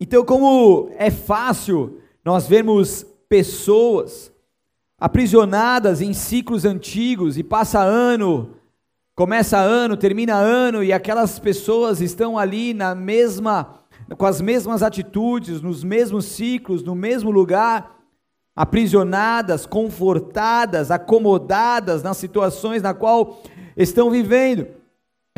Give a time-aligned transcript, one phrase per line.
[0.00, 4.32] Então, como é fácil nós vermos pessoas
[4.98, 8.54] aprisionadas em ciclos antigos e passa ano,
[9.14, 13.78] começa ano, termina ano e aquelas pessoas estão ali na mesma
[14.16, 17.98] com as mesmas atitudes, nos mesmos ciclos, no mesmo lugar,
[18.56, 23.42] aprisionadas, confortadas, acomodadas nas situações na qual
[23.76, 24.66] estão vivendo.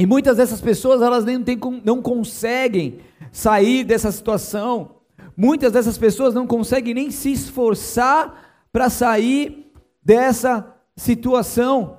[0.01, 4.97] E muitas dessas pessoas elas nem tem, não conseguem sair dessa situação.
[5.37, 9.71] Muitas dessas pessoas não conseguem nem se esforçar para sair
[10.03, 11.99] dessa situação.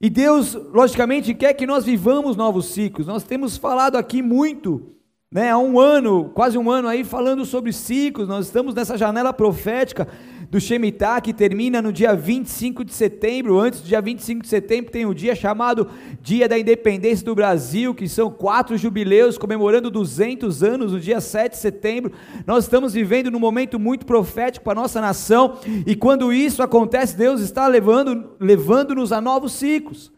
[0.00, 3.08] E Deus, logicamente, quer que nós vivamos novos ciclos.
[3.08, 4.94] Nós temos falado aqui muito
[5.30, 9.32] né, há um ano, quase um ano aí, falando sobre ciclos, nós estamos nessa janela
[9.32, 10.06] profética
[10.48, 14.92] do Shemitah, que termina no dia 25 de setembro, antes do dia 25 de setembro
[14.92, 15.88] tem o um dia chamado
[16.22, 21.50] Dia da Independência do Brasil, que são quatro jubileus comemorando 200 anos, no dia 7
[21.54, 22.12] de setembro,
[22.46, 27.16] nós estamos vivendo num momento muito profético para a nossa nação, e quando isso acontece,
[27.16, 30.12] Deus está levando-nos levando a novos ciclos,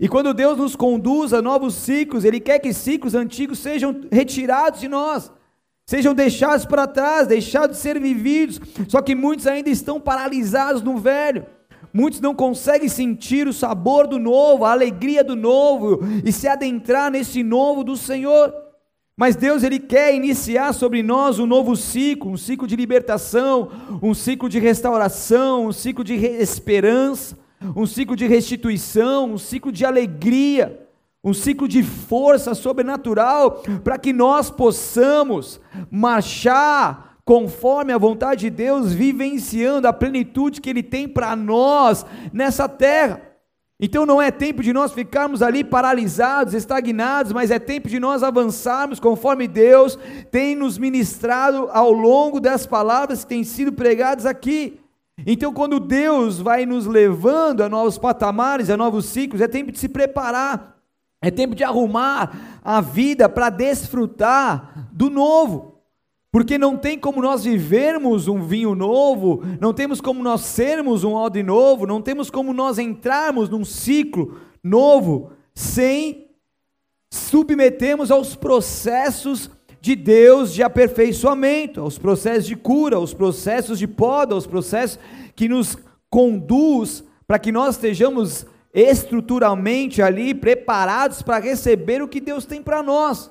[0.00, 4.80] e quando Deus nos conduz a novos ciclos, Ele quer que ciclos antigos sejam retirados
[4.80, 5.30] de nós,
[5.86, 8.60] sejam deixados para trás, deixados de ser vividos.
[8.88, 11.46] Só que muitos ainda estão paralisados no velho.
[11.92, 17.10] Muitos não conseguem sentir o sabor do novo, a alegria do novo e se adentrar
[17.10, 18.52] nesse novo do Senhor.
[19.14, 23.70] Mas Deus ele quer iniciar sobre nós um novo ciclo, um ciclo de libertação,
[24.02, 27.41] um ciclo de restauração, um ciclo de esperança
[27.76, 30.88] um ciclo de restituição, um ciclo de alegria,
[31.24, 35.60] um ciclo de força sobrenatural, para que nós possamos
[35.90, 42.68] marchar conforme a vontade de Deus, vivenciando a plenitude que Ele tem para nós nessa
[42.68, 43.22] terra.
[43.84, 48.22] Então não é tempo de nós ficarmos ali paralisados, estagnados, mas é tempo de nós
[48.22, 49.98] avançarmos conforme Deus
[50.30, 54.81] tem nos ministrado ao longo das palavras que têm sido pregadas aqui.
[55.26, 59.78] Então, quando Deus vai nos levando a novos patamares, a novos ciclos, é tempo de
[59.78, 60.78] se preparar,
[61.20, 65.72] é tempo de arrumar a vida para desfrutar do novo.
[66.32, 71.12] Porque não tem como nós vivermos um vinho novo, não temos como nós sermos um
[71.12, 76.30] odre novo, não temos como nós entrarmos num ciclo novo sem
[77.10, 79.50] submetermos aos processos
[79.82, 84.96] de Deus de aperfeiçoamento, aos processos de cura, aos processos de poda, aos processos
[85.34, 85.76] que nos
[86.08, 92.80] conduz para que nós estejamos estruturalmente ali preparados para receber o que Deus tem para
[92.80, 93.28] nós.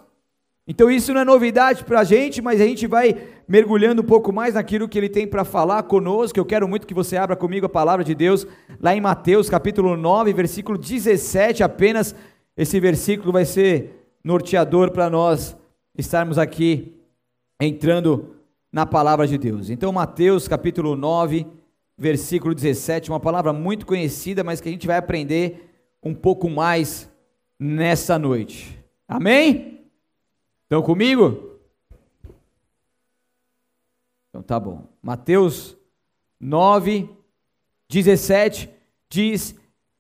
[0.68, 3.16] Então isso não é novidade para a gente, mas a gente vai
[3.48, 6.38] mergulhando um pouco mais naquilo que Ele tem para falar conosco.
[6.38, 8.46] Eu quero muito que você abra comigo a palavra de Deus
[8.78, 11.64] lá em Mateus capítulo 9, versículo 17.
[11.64, 12.14] Apenas
[12.58, 15.56] esse versículo vai ser norteador para nós
[15.98, 16.98] estarmos aqui
[17.60, 18.36] entrando
[18.72, 19.70] na palavra de Deus.
[19.70, 21.46] Então, Mateus capítulo 9,
[21.98, 25.70] versículo 17, uma palavra muito conhecida, mas que a gente vai aprender
[26.02, 27.12] um pouco mais
[27.60, 28.80] nessa noite.
[29.08, 29.86] Amém?
[30.64, 31.60] Estão comigo?
[34.30, 34.88] Então tá bom.
[35.02, 35.76] Mateus
[36.40, 37.10] 9,
[37.90, 38.70] 17
[39.10, 39.54] diz: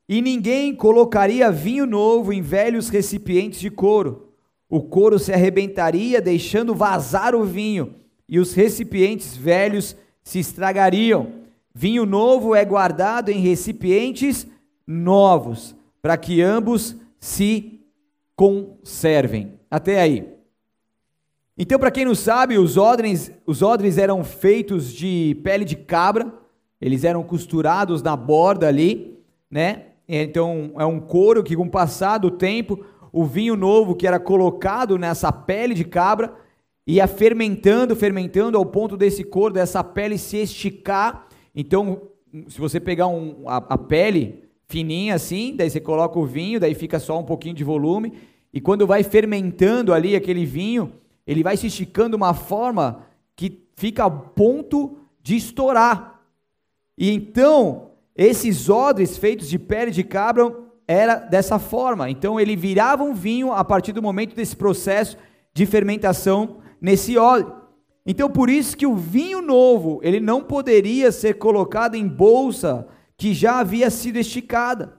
[0.08, 4.31] E ninguém colocaria vinho novo em velhos recipientes de couro
[4.72, 7.94] o couro se arrebentaria, deixando vazar o vinho,
[8.28, 11.42] e os recipientes velhos se estragariam.
[11.76, 14.48] Vinho novo é guardado em recipientes
[14.88, 17.82] novos, para que ambos se
[18.34, 19.60] conservem.
[19.70, 20.30] Até aí.
[21.58, 26.34] Então, para quem não sabe, os odres, os odres eram feitos de pele de cabra,
[26.80, 29.88] eles eram costurados na borda ali, né?
[30.08, 34.20] Então, é um couro que, com o passar do tempo, o vinho novo que era
[34.20, 36.34] colocado nessa pele de cabra,
[36.86, 41.28] ia fermentando, fermentando ao ponto desse couro, dessa pele se esticar.
[41.56, 42.02] Então,
[42.48, 46.74] se você pegar um, a, a pele fininha assim, daí você coloca o vinho, daí
[46.74, 48.14] fica só um pouquinho de volume,
[48.54, 50.94] e quando vai fermentando ali aquele vinho,
[51.28, 53.06] ele vai se esticando de uma forma
[53.36, 56.22] que fica a ponto de estourar.
[56.98, 60.54] E então, esses odres feitos de pele de cabra
[60.92, 62.10] era dessa forma.
[62.10, 65.18] Então ele virava um vinho a partir do momento desse processo
[65.54, 67.54] de fermentação nesse óleo.
[68.06, 73.34] Então por isso que o vinho novo, ele não poderia ser colocado em bolsa que
[73.34, 74.94] já havia sido esticada.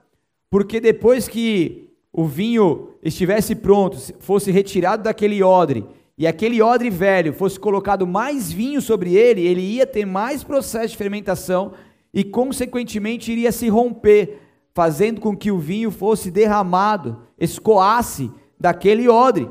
[0.51, 5.85] Porque depois que o vinho estivesse pronto, fosse retirado daquele odre,
[6.17, 10.89] e aquele odre velho fosse colocado mais vinho sobre ele, ele ia ter mais processo
[10.89, 11.73] de fermentação
[12.13, 14.42] e consequentemente iria se romper,
[14.75, 19.51] fazendo com que o vinho fosse derramado, escoasse daquele odre.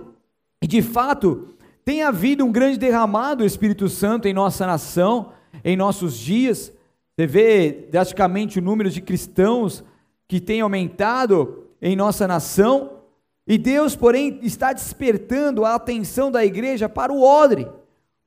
[0.62, 1.50] E de fato,
[1.84, 5.32] tem havido um grande derramado do Espírito Santo em nossa nação,
[5.64, 6.72] em nossos dias.
[7.16, 9.84] Você vê drasticamente o número de cristãos
[10.28, 13.02] que tem aumentado em nossa nação.
[13.46, 17.68] E Deus, porém, está despertando a atenção da igreja para o odre,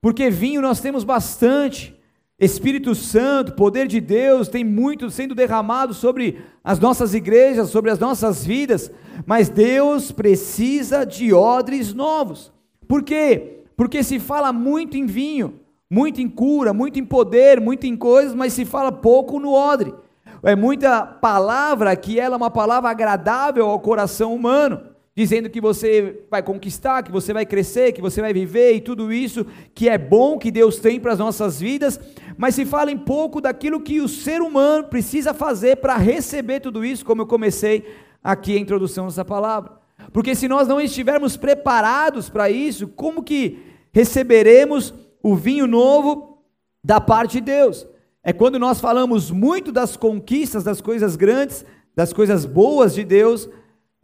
[0.03, 1.94] porque vinho nós temos bastante.
[2.39, 7.99] Espírito Santo, poder de Deus, tem muito sendo derramado sobre as nossas igrejas, sobre as
[7.99, 8.91] nossas vidas,
[9.25, 12.53] mas Deus precisa de odres novos.
[12.89, 13.65] Por quê?
[13.77, 18.35] Porque se fala muito em vinho, muito em cura, muito em poder, muito em coisas,
[18.35, 19.95] mas se fala pouco no odre.
[20.43, 26.25] É muita palavra que ela é uma palavra agradável ao coração humano dizendo que você
[26.29, 29.97] vai conquistar, que você vai crescer, que você vai viver e tudo isso que é
[29.97, 32.01] bom que Deus tem para as nossas vidas,
[32.37, 36.85] mas se fala em pouco daquilo que o ser humano precisa fazer para receber tudo
[36.85, 37.85] isso, como eu comecei
[38.23, 39.73] aqui a introdução dessa palavra.
[40.13, 43.63] Porque se nós não estivermos preparados para isso, como que
[43.93, 46.43] receberemos o vinho novo
[46.83, 47.87] da parte de Deus?
[48.23, 51.65] É quando nós falamos muito das conquistas, das coisas grandes,
[51.95, 53.49] das coisas boas de Deus,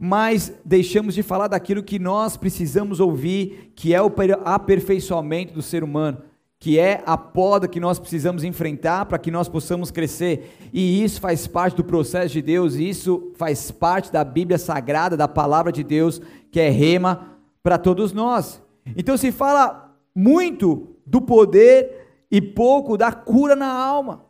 [0.03, 4.11] mas deixamos de falar daquilo que nós precisamos ouvir, que é o
[4.43, 6.23] aperfeiçoamento do ser humano,
[6.57, 10.57] que é a poda que nós precisamos enfrentar para que nós possamos crescer.
[10.73, 15.15] E isso faz parte do processo de Deus, e isso faz parte da Bíblia Sagrada,
[15.15, 16.19] da palavra de Deus,
[16.51, 18.59] que é rema para todos nós.
[18.97, 24.25] Então se fala muito do poder e pouco da cura na alma.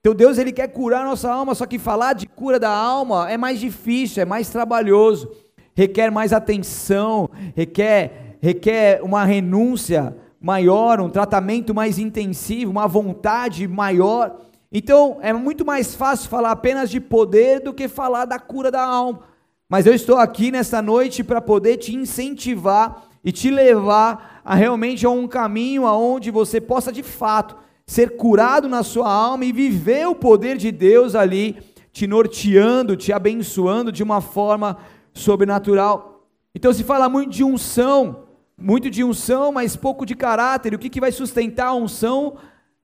[0.00, 3.36] Então Deus ele quer curar nossa alma, só que falar de cura da alma é
[3.36, 5.30] mais difícil, é mais trabalhoso,
[5.74, 14.36] requer mais atenção, requer requer uma renúncia maior, um tratamento mais intensivo, uma vontade maior.
[14.70, 18.84] Então é muito mais fácil falar apenas de poder do que falar da cura da
[18.84, 19.20] alma.
[19.68, 25.04] Mas eu estou aqui nesta noite para poder te incentivar e te levar a realmente
[25.04, 27.56] a um caminho aonde você possa de fato
[27.88, 31.56] ser curado na sua alma e viver o poder de Deus ali,
[31.90, 34.76] te norteando, te abençoando de uma forma
[35.14, 36.26] sobrenatural.
[36.54, 38.24] Então se fala muito de unção,
[38.58, 40.74] muito de unção, mas pouco de caráter.
[40.74, 42.36] O que, que vai sustentar a unção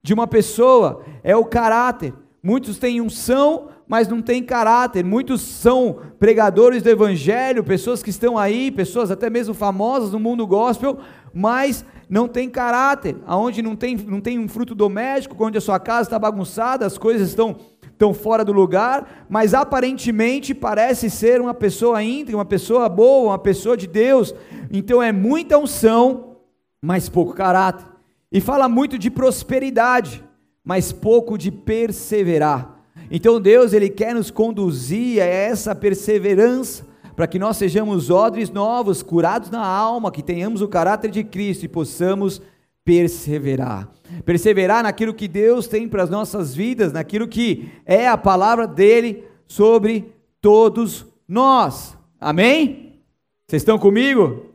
[0.03, 1.05] de uma pessoa?
[1.23, 2.15] É o caráter.
[2.43, 5.05] Muitos têm unção, mas não têm caráter.
[5.05, 10.47] Muitos são pregadores do evangelho, pessoas que estão aí, pessoas até mesmo famosas no mundo
[10.47, 10.99] gospel,
[11.35, 11.85] mas
[12.15, 16.03] não tem caráter, aonde não tem, não tem um fruto doméstico, onde a sua casa
[16.03, 22.01] está bagunçada, as coisas estão, estão fora do lugar, mas aparentemente parece ser uma pessoa
[22.05, 24.33] íntegra, uma pessoa boa, uma pessoa de Deus.
[24.71, 26.37] Então é muita unção,
[26.81, 27.85] mas pouco caráter.
[28.31, 30.23] E fala muito de prosperidade,
[30.65, 32.79] mas pouco de perseverar.
[33.11, 39.03] Então Deus ele quer nos conduzir a essa perseverança para que nós sejamos odres novos,
[39.03, 42.43] curados na alma, que tenhamos o caráter de Cristo e possamos
[42.85, 43.89] perseverar.
[44.25, 49.25] Perseverar naquilo que Deus tem para as nossas vidas, naquilo que é a palavra dele
[49.47, 51.97] sobre todos nós.
[52.21, 53.01] Amém?
[53.47, 54.47] Vocês estão comigo?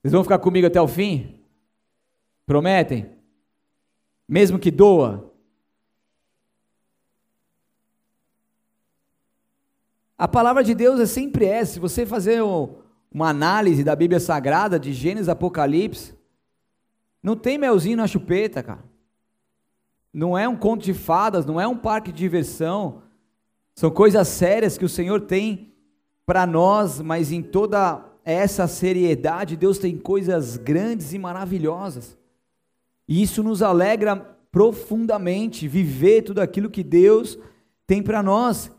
[0.00, 1.40] Vocês vão ficar comigo até o fim?
[2.46, 3.06] Prometem?
[4.28, 5.29] Mesmo que doa?
[10.20, 11.72] A palavra de Deus é sempre essa.
[11.72, 16.12] Se você fazer uma análise da Bíblia Sagrada, de Gênesis Apocalipse,
[17.22, 18.84] não tem melzinho na chupeta, cara.
[20.12, 23.00] Não é um conto de fadas, não é um parque de diversão.
[23.74, 25.72] São coisas sérias que o Senhor tem
[26.26, 32.18] para nós, mas em toda essa seriedade, Deus tem coisas grandes e maravilhosas.
[33.08, 34.16] E isso nos alegra
[34.52, 37.38] profundamente viver tudo aquilo que Deus
[37.86, 38.70] tem para nós.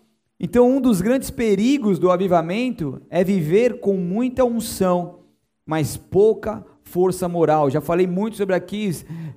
[0.44, 5.20] Então, um dos grandes perigos do avivamento é viver com muita unção,
[5.64, 7.70] mas pouca força moral.
[7.70, 8.90] Já falei muito sobre aqui,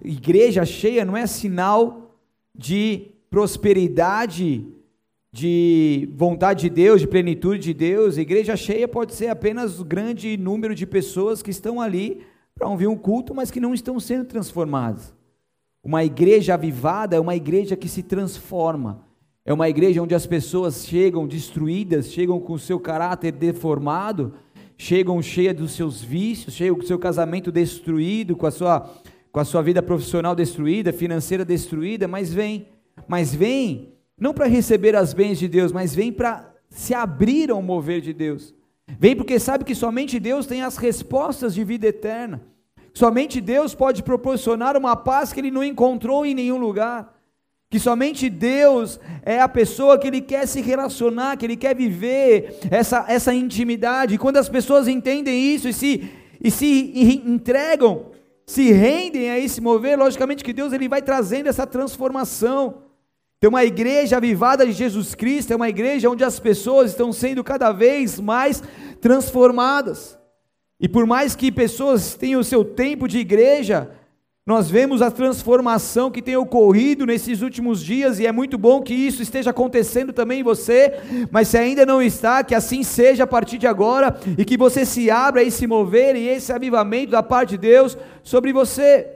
[0.02, 2.16] igreja cheia não é sinal
[2.54, 4.66] de prosperidade,
[5.30, 8.16] de vontade de Deus, de plenitude de Deus.
[8.16, 12.22] Igreja cheia pode ser apenas o grande número de pessoas que estão ali
[12.54, 15.14] para ouvir um culto, mas que não estão sendo transformadas.
[15.82, 19.03] Uma igreja avivada é uma igreja que se transforma
[19.46, 24.32] é uma igreja onde as pessoas chegam destruídas, chegam com o seu caráter deformado,
[24.76, 28.90] chegam cheias dos seus vícios, chegam com o seu casamento destruído, com a sua,
[29.30, 32.68] com a sua vida profissional destruída, financeira destruída, mas vem,
[33.06, 37.60] mas vem não para receber as bênçãos de Deus, mas vem para se abrir ao
[37.60, 38.54] mover de Deus.
[38.98, 42.40] Vem porque sabe que somente Deus tem as respostas de vida eterna.
[42.94, 47.13] Somente Deus pode proporcionar uma paz que ele não encontrou em nenhum lugar
[47.74, 52.56] que somente Deus é a pessoa que Ele quer se relacionar, que Ele quer viver
[52.70, 54.16] essa, essa intimidade.
[54.16, 56.08] Quando as pessoas entendem isso e se,
[56.40, 58.12] e se entregam,
[58.46, 62.82] se rendem a esse mover, logicamente que Deus ele vai trazendo essa transformação.
[63.38, 67.42] Então, uma igreja avivada de Jesus Cristo é uma igreja onde as pessoas estão sendo
[67.42, 68.62] cada vez mais
[69.00, 70.16] transformadas.
[70.78, 73.90] E por mais que pessoas tenham o seu tempo de igreja,
[74.46, 78.92] nós vemos a transformação que tem ocorrido nesses últimos dias e é muito bom que
[78.92, 83.26] isso esteja acontecendo também em você, mas se ainda não está, que assim seja a
[83.26, 87.22] partir de agora e que você se abra a esse mover e esse avivamento da
[87.22, 89.08] parte de Deus sobre você.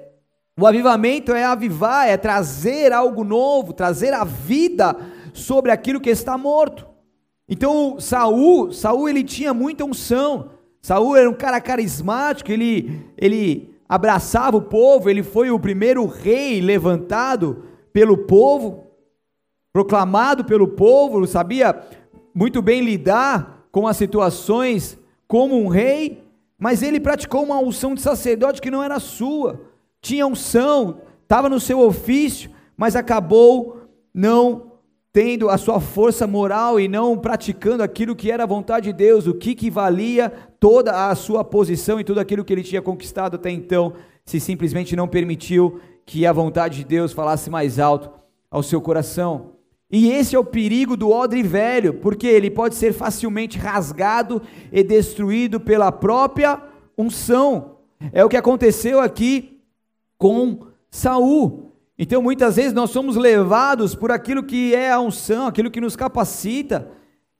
[0.59, 4.97] O avivamento é avivar, é trazer algo novo, trazer a vida
[5.35, 6.87] sobre aquilo que está morto.
[7.47, 10.53] Então Saul, Saul ele tinha muita unção.
[10.81, 16.61] Saul era um cara carismático, ele ele abraçava o povo, ele foi o primeiro rei
[16.61, 18.87] levantado pelo povo,
[19.73, 21.81] proclamado pelo povo, sabia
[22.35, 26.23] muito bem lidar com as situações como um rei,
[26.59, 29.61] mas ele praticou uma unção de sacerdote que não era sua,
[30.01, 34.68] tinha unção, estava no seu ofício, mas acabou não
[35.13, 39.27] tendo a sua força moral e não praticando aquilo que era a vontade de Deus,
[39.27, 43.51] o que, valia toda a sua posição e tudo aquilo que ele tinha conquistado até
[43.51, 48.11] então, se simplesmente não permitiu que a vontade de Deus falasse mais alto
[48.51, 49.53] ao seu coração.
[49.91, 54.83] E esse é o perigo do odre velho, porque ele pode ser facilmente rasgado e
[54.83, 56.63] destruído pela própria
[56.97, 57.79] unção.
[58.13, 59.61] É o que aconteceu aqui
[60.19, 61.68] com Saul.
[61.99, 65.97] Então muitas vezes nós somos levados por aquilo que é a unção, aquilo que nos
[65.97, 66.89] capacita,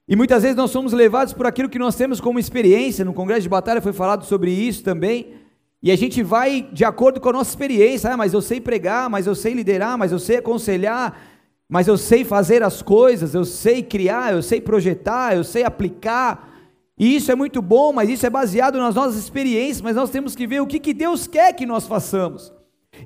[0.09, 3.05] e muitas vezes nós somos levados por aquilo que nós temos como experiência.
[3.05, 5.35] No Congresso de Batalha foi falado sobre isso também.
[5.83, 8.11] E a gente vai de acordo com a nossa experiência.
[8.11, 11.21] Ah, mas eu sei pregar, mas eu sei liderar, mas eu sei aconselhar,
[11.69, 16.55] mas eu sei fazer as coisas, eu sei criar, eu sei projetar, eu sei aplicar.
[16.99, 19.83] E isso é muito bom, mas isso é baseado nas nossas experiências.
[19.83, 22.51] Mas nós temos que ver o que, que Deus quer que nós façamos.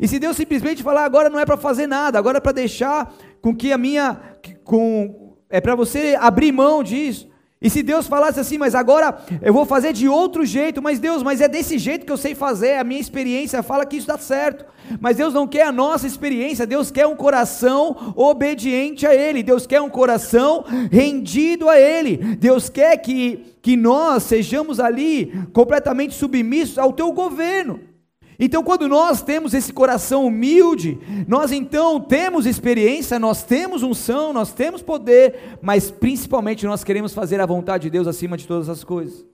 [0.01, 3.13] E se Deus simplesmente falar agora não é para fazer nada, agora é para deixar
[3.41, 4.21] com que a minha,
[4.65, 7.31] com, é para você abrir mão disso.
[7.63, 11.23] E se Deus falasse assim, mas agora eu vou fazer de outro jeito, mas Deus,
[11.23, 14.19] mas é desse jeito que eu sei fazer, a minha experiência fala que isso dá
[14.19, 14.65] certo.
[15.01, 19.65] Mas Deus não quer a nossa experiência, Deus quer um coração obediente a Ele, Deus
[19.65, 26.79] quer um coração rendido a Ele, Deus quer que, que nós sejamos ali completamente submissos
[26.79, 27.92] ao Teu governo.
[28.39, 30.99] Então, quando nós temos esse coração humilde,
[31.29, 37.41] nós então temos experiência, nós temos unção, nós temos poder, mas principalmente nós queremos fazer
[37.41, 39.27] a vontade de Deus acima de todas as coisas.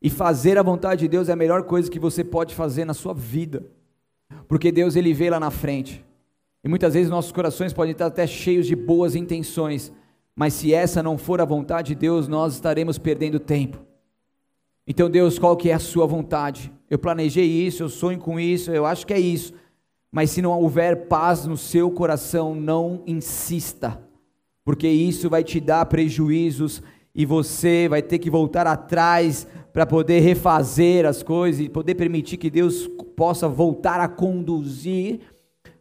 [0.00, 2.94] E fazer a vontade de Deus é a melhor coisa que você pode fazer na
[2.94, 3.64] sua vida,
[4.46, 6.04] porque Deus ele vê lá na frente.
[6.62, 9.92] E muitas vezes nossos corações podem estar até cheios de boas intenções,
[10.34, 13.84] mas se essa não for a vontade de Deus, nós estaremos perdendo tempo.
[14.86, 16.70] Então, Deus, qual que é a sua vontade?
[16.94, 19.52] Eu planejei isso, eu sonho com isso, eu acho que é isso.
[20.12, 24.00] Mas se não houver paz no seu coração, não insista,
[24.64, 26.80] porque isso vai te dar prejuízos
[27.12, 32.36] e você vai ter que voltar atrás para poder refazer as coisas e poder permitir
[32.36, 32.86] que Deus
[33.16, 35.18] possa voltar a conduzir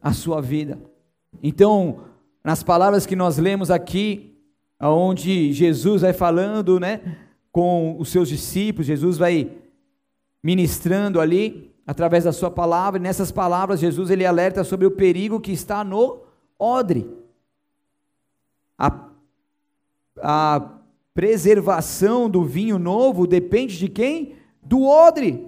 [0.01, 0.81] a sua vida.
[1.43, 2.05] Então,
[2.43, 4.35] nas palavras que nós lemos aqui,
[4.81, 7.01] onde Jesus vai falando, né,
[7.51, 9.61] com os seus discípulos, Jesus vai
[10.43, 15.39] ministrando ali através da sua palavra, e nessas palavras Jesus ele alerta sobre o perigo
[15.39, 16.21] que está no
[16.59, 17.09] odre.
[18.77, 19.09] A,
[20.21, 20.69] a
[21.13, 24.35] preservação do vinho novo depende de quem?
[24.61, 25.45] Do odre.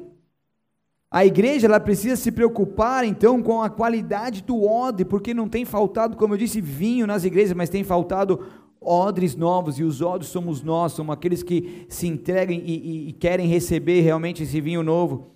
[1.09, 5.63] A igreja ela precisa se preocupar então com a qualidade do odre, porque não tem
[5.63, 8.45] faltado, como eu disse, vinho nas igrejas, mas tem faltado
[8.85, 13.13] odres novos, e os odres somos nós, somos aqueles que se entregam e, e, e
[13.13, 15.31] querem receber realmente esse vinho novo.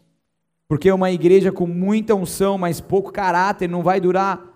[0.67, 4.49] Porque uma igreja com muita unção, mas pouco caráter, não vai durar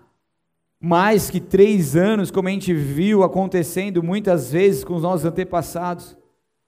[0.80, 6.16] mais que três anos, como a gente viu acontecendo muitas vezes com os nossos antepassados.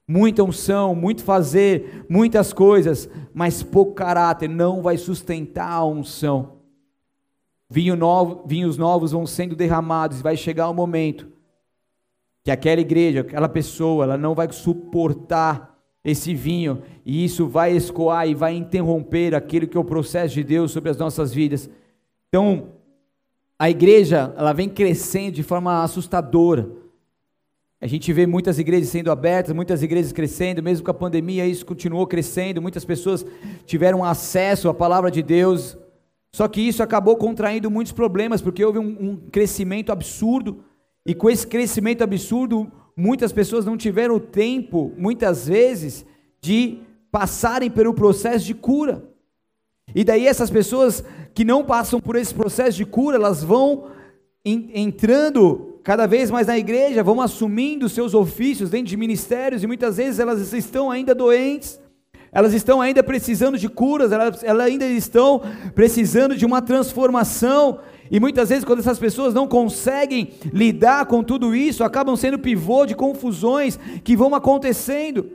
[0.07, 6.57] Muita unção, muito fazer, muitas coisas, mas pouco caráter não vai sustentar a unção.
[7.69, 11.36] Vinho novo, vinhos novos vão sendo derramados, e vai chegar o momento
[12.47, 18.25] que aquela igreja, aquela pessoa, ela não vai suportar esse vinho, e isso vai escoar
[18.25, 21.69] e vai interromper aquilo que é o processo de Deus sobre as nossas vidas.
[22.29, 22.69] Então,
[23.59, 26.69] a igreja, ela vem crescendo de forma assustadora.
[27.81, 31.65] A gente vê muitas igrejas sendo abertas, muitas igrejas crescendo, mesmo com a pandemia, isso
[31.65, 33.25] continuou crescendo, muitas pessoas
[33.65, 35.77] tiveram acesso à palavra de Deus.
[36.31, 40.63] Só que isso acabou contraindo muitos problemas, porque houve um, um crescimento absurdo
[41.07, 46.05] e com esse crescimento absurdo, muitas pessoas não tiveram tempo, muitas vezes,
[46.41, 49.05] de passarem pelo processo de cura.
[49.95, 51.01] E daí essas pessoas
[51.33, 53.85] que não passam por esse processo de cura, elas vão
[54.43, 59.95] entrando cada vez mais na igreja, vão assumindo seus ofícios dentro de ministérios e muitas
[59.95, 61.79] vezes elas estão ainda doentes,
[62.33, 65.41] elas estão ainda precisando de curas, elas, elas ainda estão
[65.73, 67.79] precisando de uma transformação.
[68.09, 72.85] E muitas vezes, quando essas pessoas não conseguem lidar com tudo isso, acabam sendo pivô
[72.85, 75.29] de confusões que vão acontecendo.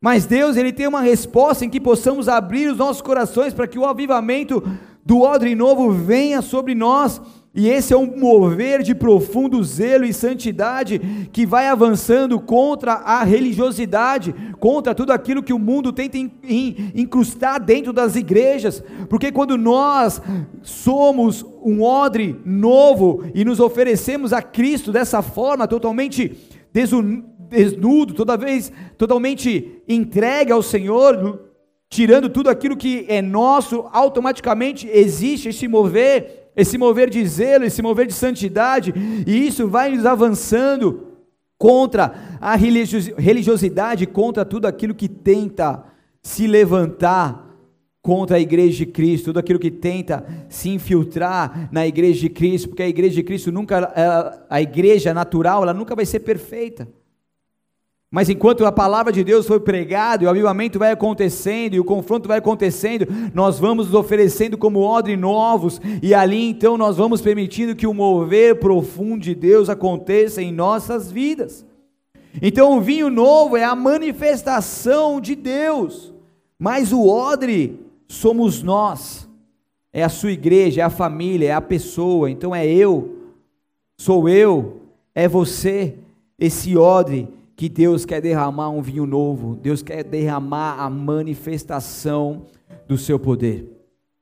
[0.00, 3.78] Mas Deus, Ele tem uma resposta em que possamos abrir os nossos corações para que
[3.78, 4.62] o avivamento
[5.04, 7.20] do odre novo venha sobre nós.
[7.56, 10.98] E esse é um mover de profundo zelo e santidade
[11.32, 17.92] que vai avançando contra a religiosidade, contra tudo aquilo que o mundo tenta incrustar dentro
[17.92, 18.82] das igrejas.
[19.08, 20.20] Porque quando nós
[20.62, 26.36] somos um odre novo e nos oferecemos a Cristo dessa forma, totalmente
[26.72, 31.40] desnudo, toda vez totalmente entregue ao Senhor,
[31.88, 37.82] tirando tudo aquilo que é nosso, automaticamente existe esse mover esse mover de zelo, esse
[37.82, 38.92] mover de santidade,
[39.26, 41.08] e isso vai nos avançando
[41.58, 45.84] contra a religiosidade, contra tudo aquilo que tenta
[46.22, 47.42] se levantar
[48.02, 52.68] contra a igreja de Cristo, tudo aquilo que tenta se infiltrar na igreja de Cristo,
[52.68, 56.86] porque a igreja de Cristo nunca, a igreja natural, ela nunca vai ser perfeita.
[58.14, 61.84] Mas enquanto a palavra de Deus foi pregada e o avivamento vai acontecendo e o
[61.84, 65.80] confronto vai acontecendo, nós vamos nos oferecendo como odre novos.
[66.00, 71.10] E ali então nós vamos permitindo que o mover profundo de Deus aconteça em nossas
[71.10, 71.66] vidas.
[72.40, 76.14] Então o vinho novo é a manifestação de Deus,
[76.56, 79.28] mas o odre somos nós,
[79.92, 83.16] é a sua igreja, é a família, é a pessoa, então é eu,
[83.98, 85.96] sou eu, é você,
[86.38, 92.46] esse odre que Deus quer derramar um vinho novo, Deus quer derramar a manifestação
[92.88, 93.70] do seu poder.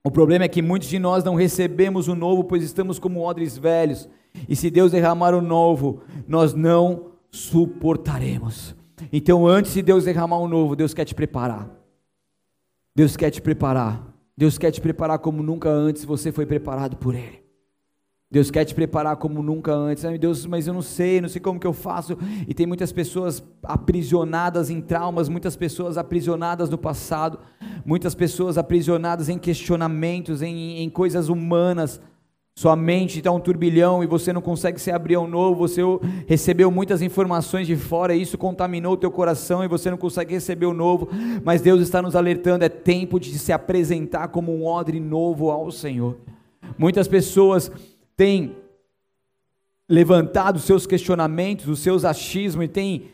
[0.04, 3.56] O problema é que muitos de nós não recebemos o novo, pois estamos como odres
[3.56, 4.08] velhos,
[4.48, 8.74] e se Deus derramar o novo, nós não suportaremos.
[9.12, 11.70] Então, antes de Deus derramar o novo, Deus quer te preparar.
[12.94, 14.12] Deus quer te preparar.
[14.36, 17.41] Deus quer te preparar como nunca antes você foi preparado por Ele.
[18.32, 20.06] Deus quer te preparar como nunca antes.
[20.06, 22.16] Ai, Deus, mas eu não sei, não sei como que eu faço.
[22.48, 27.38] E tem muitas pessoas aprisionadas em traumas, muitas pessoas aprisionadas no passado,
[27.84, 32.00] muitas pessoas aprisionadas em questionamentos, em, em coisas humanas.
[32.58, 35.82] Sua mente está um turbilhão e você não consegue se abrir ao novo, você
[36.26, 40.34] recebeu muitas informações de fora, e isso contaminou o teu coração e você não consegue
[40.34, 41.08] receber o novo,
[41.44, 45.70] mas Deus está nos alertando, é tempo de se apresentar como um odre novo ao
[45.70, 46.18] Senhor.
[46.78, 47.70] Muitas pessoas
[48.16, 48.56] tem
[49.88, 53.10] levantado os seus questionamentos, os seus achismos e tem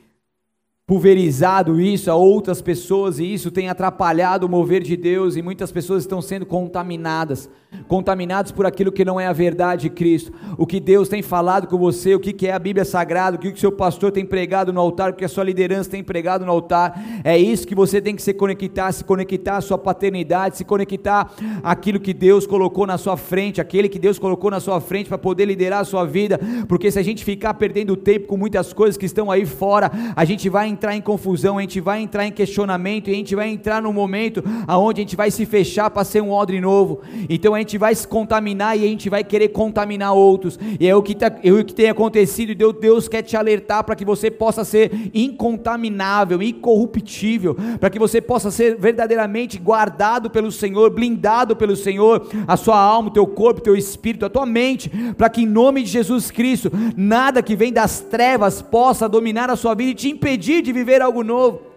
[0.87, 5.71] pulverizado isso a outras pessoas e isso tem atrapalhado o mover de Deus e muitas
[5.71, 7.51] pessoas estão sendo contaminadas
[7.87, 10.33] contaminados por aquilo que não é a verdade de Cristo.
[10.57, 13.49] O que Deus tem falado com você, o que é a Bíblia Sagrada, o que
[13.49, 16.53] o seu pastor tem pregado no altar, o que a sua liderança tem pregado no
[16.53, 17.01] altar.
[17.25, 21.33] É isso que você tem que se conectar, se conectar à sua paternidade, se conectar
[21.63, 25.19] àquilo que Deus colocou na sua frente, aquele que Deus colocou na sua frente para
[25.19, 26.41] poder liderar a sua vida.
[26.69, 30.25] Porque se a gente ficar perdendo tempo com muitas coisas que estão aí fora, a
[30.25, 33.49] gente vai entrar em confusão, a gente vai entrar em questionamento e a gente vai
[33.49, 37.01] entrar num momento aonde a gente vai se fechar para ser um odre novo.
[37.29, 40.59] Então a gente vai se contaminar e a gente vai querer contaminar outros.
[40.79, 42.51] E é o que, tá, é o que tem acontecido.
[42.51, 47.99] E Deus, Deus quer te alertar para que você possa ser incontaminável, incorruptível, para que
[47.99, 53.27] você possa ser verdadeiramente guardado pelo Senhor, blindado pelo Senhor, a sua alma, o teu
[53.27, 57.43] corpo, o teu espírito, a tua mente, para que em nome de Jesus Cristo, nada
[57.43, 61.23] que vem das trevas possa dominar a sua vida e te impedir de viver algo
[61.23, 61.69] novo.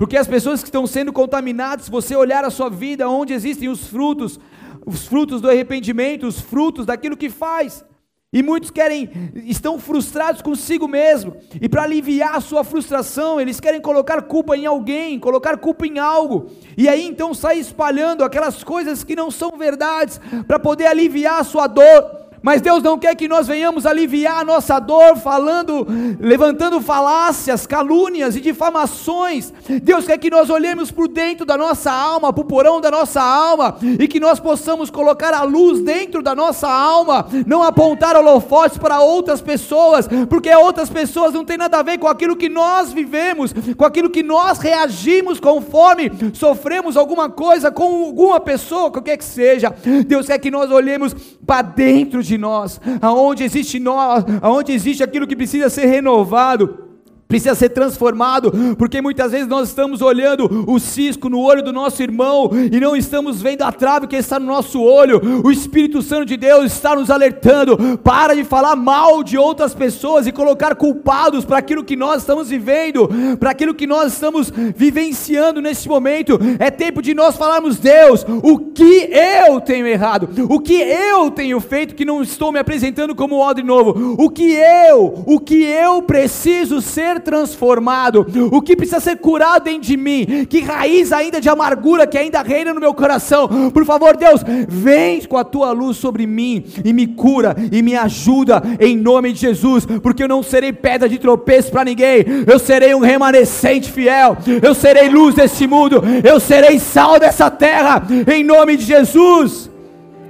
[0.00, 3.68] Porque as pessoas que estão sendo contaminadas, se você olhar a sua vida, onde existem
[3.68, 4.40] os frutos,
[4.86, 7.84] os frutos do arrependimento, os frutos daquilo que faz.
[8.32, 9.10] E muitos querem,
[9.44, 14.66] estão frustrados consigo mesmo, e para aliviar a sua frustração, eles querem colocar culpa em
[14.66, 19.58] alguém, colocar culpa em algo, e aí então sai espalhando aquelas coisas que não são
[19.58, 24.40] verdades, para poder aliviar a sua dor, mas Deus não quer que nós venhamos aliviar
[24.40, 25.86] a nossa dor falando,
[26.18, 29.52] levantando falácias, calúnias e difamações.
[29.82, 33.20] Deus quer que nós olhemos por dentro da nossa alma, para o porão da nossa
[33.20, 38.78] alma, e que nós possamos colocar a luz dentro da nossa alma, não apontar holofotes
[38.78, 42.92] para outras pessoas, porque outras pessoas não têm nada a ver com aquilo que nós
[42.92, 49.24] vivemos, com aquilo que nós reagimos conforme sofremos alguma coisa com alguma pessoa, qualquer que
[49.24, 49.74] seja.
[50.06, 51.14] Deus quer que nós olhemos
[51.46, 56.89] para dentro de de nós, aonde existe nós, aonde existe aquilo que precisa ser renovado.
[57.30, 62.02] Precisa ser transformado, porque muitas vezes nós estamos olhando o cisco no olho do nosso
[62.02, 65.20] irmão e não estamos vendo a trave que está no nosso olho.
[65.44, 67.98] O Espírito Santo de Deus está nos alertando.
[67.98, 72.48] Para de falar mal de outras pessoas e colocar culpados para aquilo que nós estamos
[72.48, 76.36] vivendo, para aquilo que nós estamos vivenciando neste momento.
[76.58, 81.60] É tempo de nós falarmos, Deus, o que eu tenho errado, o que eu tenho
[81.60, 86.02] feito que não estou me apresentando como odre novo, o que eu, o que eu
[86.02, 91.48] preciso ser transformado, o que precisa ser curado dentro de mim, que raiz ainda de
[91.48, 93.70] amargura que ainda reina no meu coração.
[93.72, 97.96] Por favor, Deus, vem com a tua luz sobre mim e me cura e me
[97.96, 102.58] ajuda em nome de Jesus, porque eu não serei pedra de tropeço para ninguém, eu
[102.58, 108.02] serei um remanescente fiel, eu serei luz deste mundo, eu serei sal dessa terra,
[108.32, 109.70] em nome de Jesus.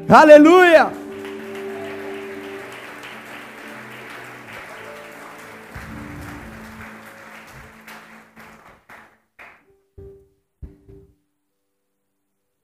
[0.08, 0.99] Aleluia!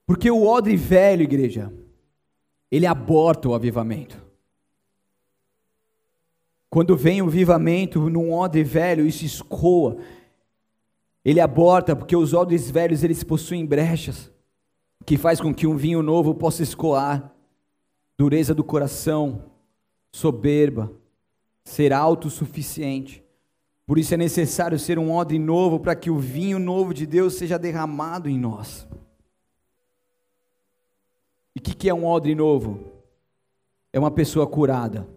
[0.06, 1.72] Porque o odre velho, igreja,
[2.70, 4.24] ele aborta o avivamento.
[6.70, 9.98] Quando vem o avivamento num odre velho, isso escoa.
[11.24, 14.30] Ele aborta porque os odres velhos eles possuem brechas
[15.04, 17.32] que faz com que um vinho novo possa escoar.
[18.18, 19.44] Dureza do coração,
[20.12, 20.92] soberba,
[21.64, 23.24] ser autossuficiente.
[23.86, 27.34] Por isso é necessário ser um odre novo para que o vinho novo de Deus
[27.34, 28.86] seja derramado em nós.
[31.56, 32.80] E o que, que é um odre novo?
[33.90, 35.08] É uma pessoa curada,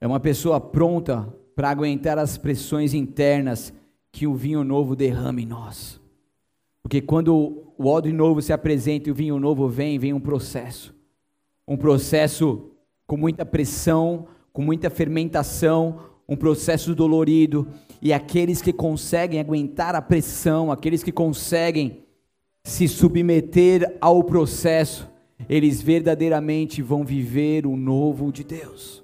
[0.00, 3.72] é uma pessoa pronta para aguentar as pressões internas
[4.12, 6.00] que o vinho novo derrama em nós.
[6.80, 7.34] Porque quando
[7.76, 10.94] o odre novo se apresenta e o vinho novo vem, vem um processo.
[11.66, 12.70] Um processo
[13.04, 17.66] com muita pressão, com muita fermentação, um processo dolorido.
[18.00, 22.04] E aqueles que conseguem aguentar a pressão, aqueles que conseguem
[22.68, 25.10] se submeter ao processo,
[25.48, 29.02] eles verdadeiramente vão viver o novo de Deus.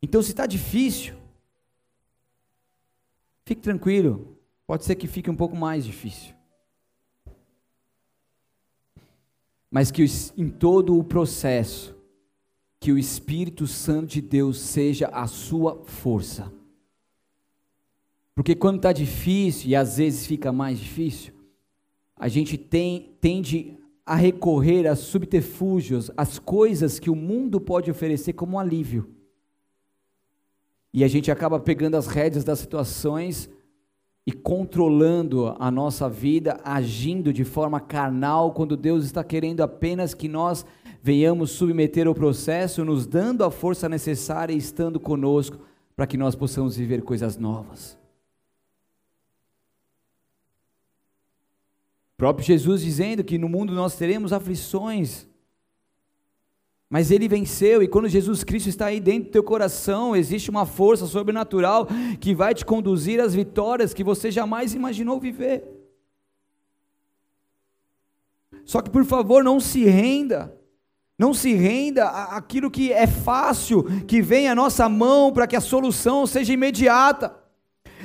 [0.00, 1.16] Então, se está difícil,
[3.44, 6.34] fique tranquilo, pode ser que fique um pouco mais difícil.
[9.68, 10.04] Mas que
[10.36, 11.96] em todo o processo,
[12.78, 16.52] que o Espírito Santo de Deus seja a sua força.
[18.36, 21.36] Porque quando está difícil, e às vezes fica mais difícil,
[22.18, 28.32] a gente tem, tende a recorrer a subterfúgios, às coisas que o mundo pode oferecer
[28.32, 29.10] como alívio.
[30.92, 33.50] E a gente acaba pegando as rédeas das situações
[34.26, 40.28] e controlando a nossa vida, agindo de forma carnal, quando Deus está querendo apenas que
[40.28, 40.66] nós
[41.02, 45.58] venhamos submeter o processo, nos dando a força necessária e estando conosco
[45.94, 47.98] para que nós possamos viver coisas novas.
[52.18, 55.28] Próprio Jesus dizendo que no mundo nós teremos aflições,
[56.90, 60.66] mas ele venceu, e quando Jesus Cristo está aí dentro do teu coração, existe uma
[60.66, 61.86] força sobrenatural
[62.18, 65.64] que vai te conduzir às vitórias que você jamais imaginou viver.
[68.64, 70.54] Só que por favor, não se renda.
[71.16, 75.60] Não se renda àquilo que é fácil, que vem à nossa mão para que a
[75.60, 77.37] solução seja imediata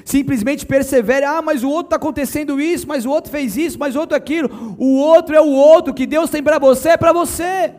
[0.05, 3.95] simplesmente persevere, ah, mas o outro está acontecendo isso, mas o outro fez isso, mas
[3.95, 7.13] o outro aquilo, o outro é o outro, que Deus tem para você, é para
[7.13, 7.73] você.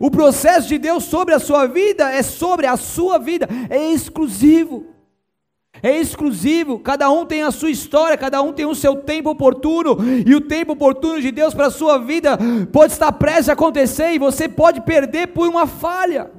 [0.00, 4.86] O processo de Deus sobre a sua vida é sobre a sua vida, é exclusivo.
[5.82, 9.98] É exclusivo, cada um tem a sua história, cada um tem o seu tempo oportuno,
[10.24, 12.38] e o tempo oportuno de Deus para a sua vida
[12.72, 16.30] pode estar prestes a acontecer e você pode perder por uma falha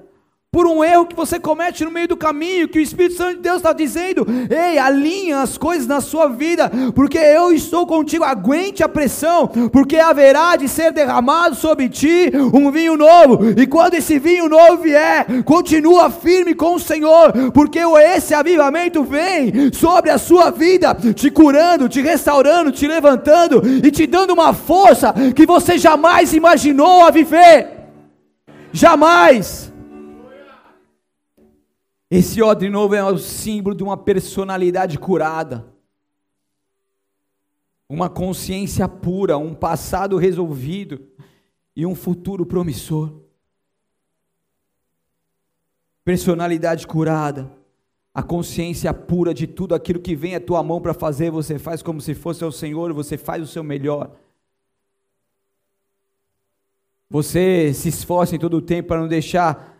[0.55, 3.41] por um erro que você comete no meio do caminho, que o Espírito Santo de
[3.41, 8.81] Deus está dizendo: ei, alinha as coisas na sua vida, porque eu estou contigo, aguente
[8.81, 14.17] a pressão, porque haverá de ser derramado sobre ti um vinho novo, e quando esse
[14.17, 17.79] vinho novo vier, continua firme com o Senhor, porque
[18.15, 24.07] esse avivamento vem sobre a sua vida, te curando, te restaurando, te levantando e te
[24.07, 27.71] dando uma força que você jamais imaginou a viver.
[28.71, 29.64] Jamais.
[32.09, 35.65] Esse odre novo é o símbolo de uma personalidade curada,
[37.89, 41.07] uma consciência pura, um passado resolvido
[41.75, 43.11] e um futuro promissor.
[46.03, 47.51] Personalidade curada,
[48.13, 51.81] a consciência pura de tudo aquilo que vem à tua mão para fazer, você faz
[51.81, 54.15] como se fosse o Senhor, você faz o seu melhor.
[57.09, 59.74] Você se esforça em todo o tempo para não deixar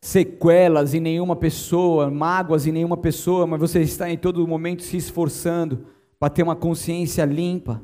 [0.00, 4.96] sequelas em nenhuma pessoa, mágoas em nenhuma pessoa, mas você está em todo momento se
[4.96, 5.86] esforçando
[6.18, 7.82] para ter uma consciência limpa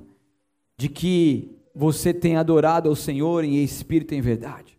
[0.76, 4.78] de que você tem adorado ao Senhor em espírito e em verdade.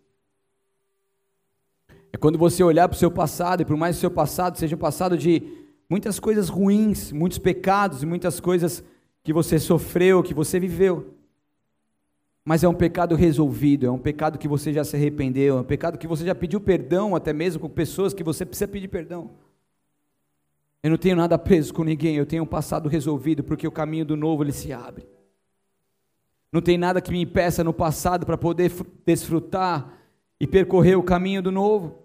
[2.11, 4.57] É quando você olhar para o seu passado, e por mais que o seu passado
[4.57, 5.43] seja um passado de
[5.89, 8.83] muitas coisas ruins, muitos pecados e muitas coisas
[9.21, 11.14] que você sofreu, que você viveu.
[12.45, 15.63] Mas é um pecado resolvido, é um pecado que você já se arrependeu, é um
[15.63, 19.31] pecado que você já pediu perdão, até mesmo com pessoas que você precisa pedir perdão.
[20.83, 24.05] Eu não tenho nada preso com ninguém, eu tenho um passado resolvido, porque o caminho
[24.05, 25.07] do novo ele se abre.
[26.51, 28.71] Não tem nada que me impeça no passado para poder
[29.03, 29.97] desfrutar
[30.39, 32.03] e percorrer o caminho do novo.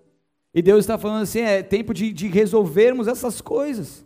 [0.54, 4.02] E Deus está falando assim: é tempo de, de resolvermos essas coisas,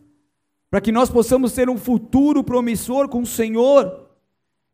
[0.69, 4.04] para que nós possamos ter um futuro promissor com o Senhor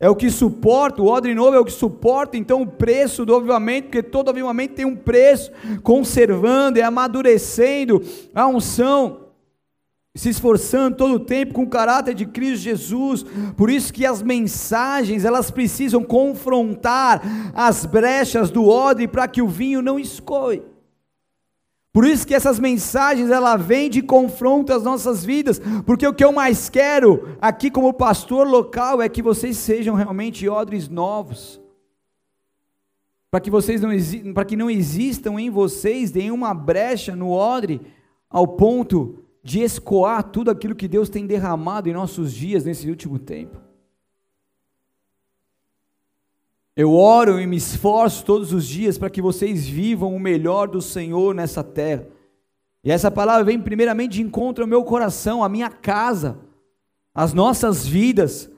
[0.01, 3.37] é o que suporta, o odre novo é o que suporta então o preço do
[3.37, 8.03] avivamento, porque todo avivamento tem um preço, conservando e amadurecendo
[8.35, 9.27] a unção,
[10.17, 13.27] se esforçando todo o tempo com o caráter de Cristo Jesus.
[13.59, 17.23] Por isso que as mensagens, elas precisam confrontar
[17.55, 20.63] as brechas do odre para que o vinho não escoe.
[21.93, 26.25] Por isso que essas mensagens ela vem de confronto às nossas vidas, porque o que
[26.25, 31.61] eu mais quero aqui como pastor local é que vocês sejam realmente odres novos.
[33.29, 33.91] Para que vocês não
[34.33, 37.81] para que não existam em vocês nenhuma brecha no odre
[38.29, 43.19] ao ponto de escoar tudo aquilo que Deus tem derramado em nossos dias nesse último
[43.19, 43.70] tempo.
[46.81, 50.81] Eu oro e me esforço todos os dias para que vocês vivam o melhor do
[50.81, 52.07] Senhor nessa terra.
[52.83, 56.39] E essa palavra vem primeiramente de encontro ao meu coração, à minha casa,
[57.15, 58.51] às nossas vidas,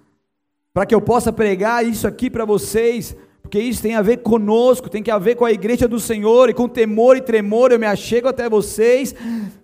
[0.72, 4.88] para que eu possa pregar isso aqui para vocês, porque isso tem a ver conosco,
[4.88, 7.86] tem a ver com a igreja do Senhor, e com temor e tremor eu me
[7.86, 9.12] achego até vocês,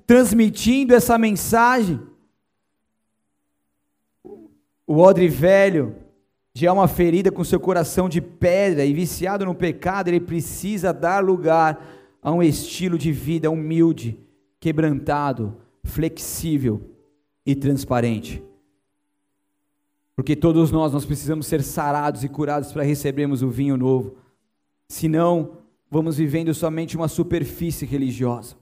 [0.05, 2.01] transmitindo essa mensagem.
[4.85, 6.08] O odre velho,
[6.59, 11.23] de alma ferida, com seu coração de pedra e viciado no pecado, ele precisa dar
[11.23, 11.81] lugar
[12.21, 14.18] a um estilo de vida humilde,
[14.59, 16.83] quebrantado, flexível
[17.47, 18.42] e transparente.
[20.16, 24.16] Porque todos nós, nós precisamos ser sarados e curados para recebermos o vinho novo.
[24.88, 28.57] Senão, vamos vivendo somente uma superfície religiosa.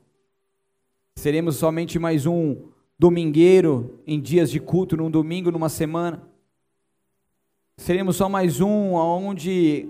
[1.15, 2.59] Seremos somente mais um
[2.99, 6.36] domingueiro em dias de culto, num domingo, numa semana
[7.77, 9.89] seremos só mais um onde,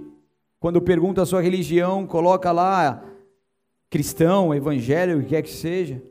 [0.58, 3.04] quando pergunta a sua religião, coloca lá
[3.88, 6.02] cristão, evangelho, o que quer que seja.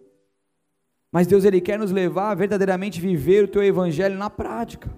[1.12, 4.90] Mas Deus ele quer nos levar a verdadeiramente viver o teu evangelho na prática.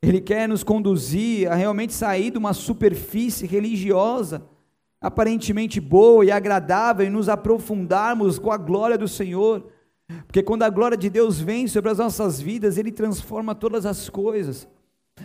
[0.00, 4.42] Ele quer nos conduzir a realmente sair de uma superfície religiosa,
[5.00, 9.68] aparentemente boa e agradável, e nos aprofundarmos com a glória do Senhor.
[10.26, 14.08] Porque quando a glória de Deus vem sobre as nossas vidas, Ele transforma todas as
[14.08, 14.68] coisas.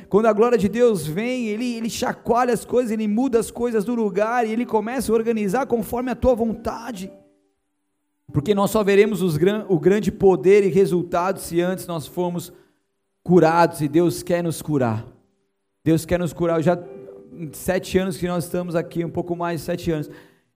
[0.10, 3.84] Quando a glória de Deus vem, ele, ele chacoalha as coisas, ele muda as coisas
[3.84, 7.12] do lugar e ele começa a organizar conforme a tua vontade.
[8.32, 12.52] Porque nós só veremos os, o grande poder e resultado se antes nós formos
[13.24, 15.06] curados e Deus quer nos curar.
[15.84, 16.62] Deus quer nos curar.
[16.62, 16.78] Já
[17.54, 20.10] sete anos que nós estamos aqui, um pouco mais de sete anos,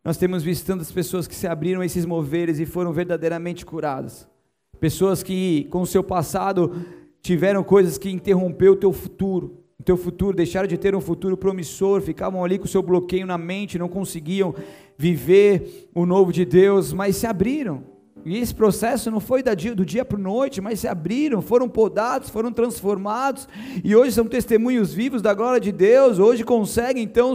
[0.04, 4.28] nós temos visto tantas pessoas que se abriram a esses moveres e foram verdadeiramente curadas.
[4.80, 6.76] Pessoas que, com o seu passado,
[7.22, 11.36] tiveram coisas que interrompeu o teu futuro, o teu futuro, deixaram de ter um futuro
[11.36, 14.54] promissor, ficavam ali com o seu bloqueio na mente, não conseguiam
[14.96, 17.84] viver o novo de Deus, mas se abriram.
[18.24, 22.52] E esse processo não foi do dia para noite, mas se abriram, foram podados, foram
[22.52, 23.50] transformados,
[23.84, 26.20] e hoje são testemunhos vivos da glória de Deus.
[26.20, 27.34] Hoje conseguem então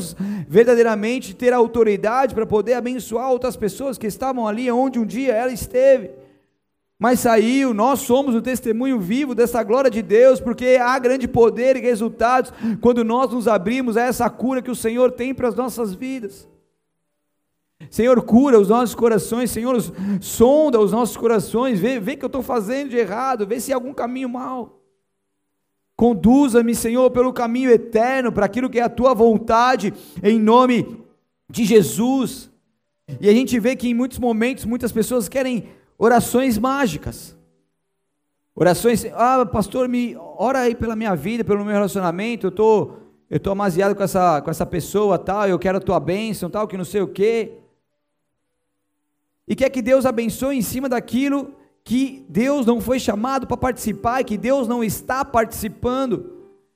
[0.48, 5.50] verdadeiramente ter autoridade para poder abençoar outras pessoas que estavam ali onde um dia ela
[5.50, 6.10] esteve
[6.98, 11.76] mas saiu, nós somos o testemunho vivo dessa glória de Deus, porque há grande poder
[11.76, 15.54] e resultados quando nós nos abrimos a essa cura que o Senhor tem para as
[15.54, 16.48] nossas vidas.
[17.90, 19.76] Senhor, cura os nossos corações, Senhor,
[20.22, 23.76] sonda os nossos corações, vê, vê que eu estou fazendo de errado, vê se há
[23.76, 24.80] algum caminho mal.
[25.94, 30.98] Conduza-me, Senhor, pelo caminho eterno, para aquilo que é a tua vontade, em nome
[31.50, 32.50] de Jesus.
[33.20, 37.36] E a gente vê que em muitos momentos muitas pessoas querem orações mágicas.
[38.54, 42.92] Orações, ah, pastor, me ora aí pela minha vida, pelo meu relacionamento, eu tô,
[43.28, 46.66] eu tô amaziado com essa, com essa pessoa, tal, eu quero a tua bênção, tal,
[46.66, 47.58] que não sei o quê.
[49.46, 51.54] E quer que Deus abençoe em cima daquilo
[51.84, 56.32] que Deus não foi chamado para participar, que Deus não está participando.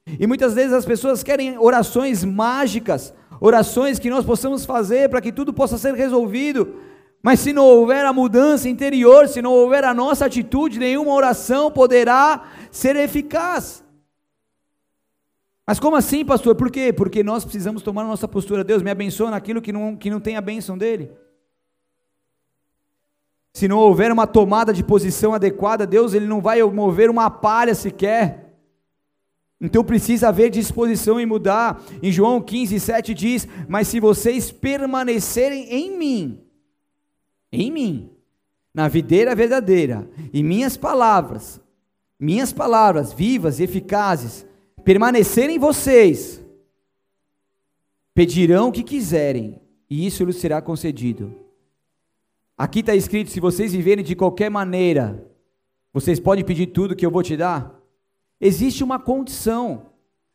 [0.06, 5.32] E muitas vezes as pessoas querem orações mágicas, orações que nós possamos fazer para que
[5.32, 6.76] tudo possa ser resolvido.
[7.22, 11.70] Mas se não houver a mudança interior, se não houver a nossa atitude, nenhuma oração
[11.70, 13.84] poderá ser eficaz.
[15.66, 16.54] Mas como assim, pastor?
[16.54, 16.92] Por quê?
[16.92, 18.64] Porque nós precisamos tomar a nossa postura.
[18.64, 21.12] Deus me abençoa naquilo que não, que não tem a bênção dele.
[23.52, 27.74] Se não houver uma tomada de posição adequada, Deus ele não vai mover uma palha
[27.74, 28.50] sequer.
[29.60, 31.82] Então precisa haver disposição em mudar.
[32.02, 36.49] Em João 15, 7 diz: Mas se vocês permanecerem em mim,
[37.52, 38.10] em mim,
[38.72, 41.60] na videira verdadeira, e minhas palavras,
[42.18, 44.46] minhas palavras vivas e eficazes,
[44.84, 46.44] permanecerem em vocês,
[48.14, 51.34] pedirão o que quiserem, e isso lhes será concedido.
[52.56, 55.26] Aqui está escrito: se vocês viverem de qualquer maneira,
[55.92, 57.74] vocês podem pedir tudo que eu vou te dar.
[58.40, 59.86] Existe uma condição.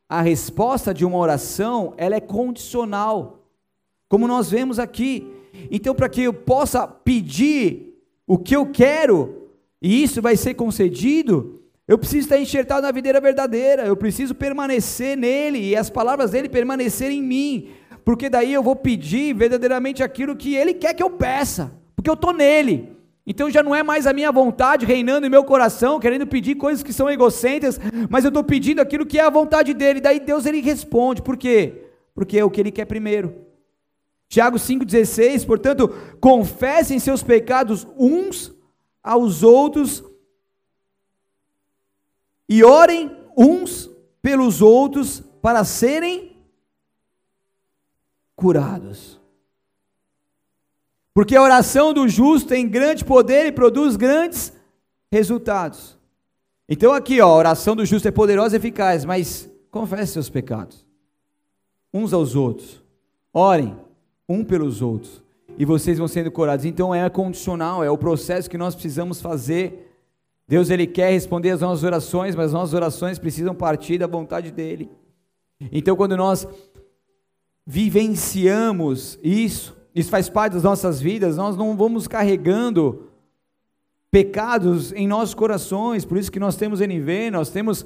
[0.07, 3.47] A resposta de uma oração, ela é condicional.
[4.09, 5.31] Como nós vemos aqui.
[5.69, 7.95] Então, para que eu possa pedir
[8.27, 9.49] o que eu quero,
[9.81, 15.15] e isso vai ser concedido, eu preciso estar enxertado na videira verdadeira, eu preciso permanecer
[15.15, 17.69] nele e as palavras dele permanecerem em mim,
[18.03, 21.71] porque daí eu vou pedir verdadeiramente aquilo que ele quer que eu peça
[22.05, 22.95] porque eu estou nele.
[23.25, 26.83] Então já não é mais a minha vontade reinando em meu coração, querendo pedir coisas
[26.83, 29.99] que são egocêntricas, mas eu estou pedindo aquilo que é a vontade dele.
[29.99, 31.23] Daí Deus ele responde.
[31.23, 31.85] Por quê?
[32.13, 33.33] Porque é o que ele quer primeiro.
[34.27, 35.87] Tiago 5,16, portanto,
[36.19, 38.53] confessem seus pecados uns
[39.03, 40.03] aos outros
[42.49, 43.89] e orem uns
[44.21, 46.35] pelos outros para serem
[48.35, 49.19] curados.
[51.13, 54.51] Porque a oração do justo tem grande poder e produz grandes
[55.11, 55.97] resultados.
[56.67, 60.85] Então aqui, ó, a oração do justo é poderosa e eficaz, mas confesse seus pecados
[61.93, 62.83] uns aos outros.
[63.31, 63.77] Orem
[64.27, 65.23] um pelos outros
[65.57, 66.65] e vocês vão sendo curados.
[66.65, 69.91] Então é condicional, é o processo que nós precisamos fazer.
[70.47, 74.51] Deus ele quer responder as nossas orações, mas as nossas orações precisam partir da vontade
[74.51, 74.89] dele.
[75.71, 76.47] Então quando nós
[77.65, 83.09] vivenciamos isso, isso faz parte das nossas vidas, nós não vamos carregando
[84.11, 87.85] pecados em nossos corações, por isso que nós temos NV, nós temos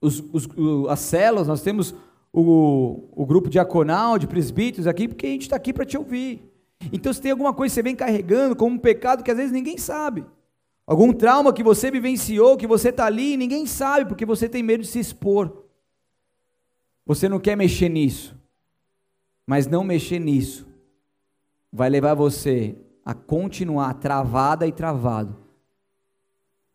[0.00, 0.48] os, os,
[0.88, 1.94] as células, nós temos
[2.32, 6.42] o, o grupo diaconal, de presbíteros aqui, porque a gente está aqui para te ouvir.
[6.92, 9.52] Então, se tem alguma coisa que você vem carregando como um pecado que às vezes
[9.52, 10.24] ninguém sabe,
[10.86, 14.82] algum trauma que você vivenciou, que você está ali, ninguém sabe, porque você tem medo
[14.82, 15.64] de se expor.
[17.04, 18.36] Você não quer mexer nisso,
[19.46, 20.68] mas não mexer nisso
[21.72, 25.36] vai levar você a continuar travada e travado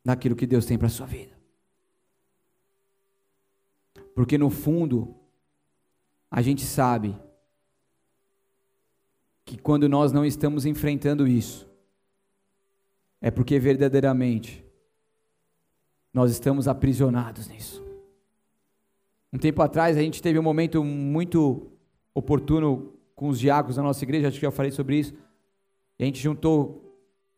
[0.04, 1.34] naquilo que Deus tem para a sua vida.
[4.16, 5.16] Porque no fundo,
[6.36, 7.16] a gente sabe
[9.46, 11.70] que quando nós não estamos enfrentando isso,
[13.22, 14.66] é porque verdadeiramente
[16.12, 17.86] nós estamos aprisionados nisso.
[19.32, 21.72] Um tempo atrás a gente teve um momento muito
[22.16, 25.14] oportuno com os diáconos da nossa igreja, acho que já falei sobre isso.
[26.00, 26.98] A gente juntou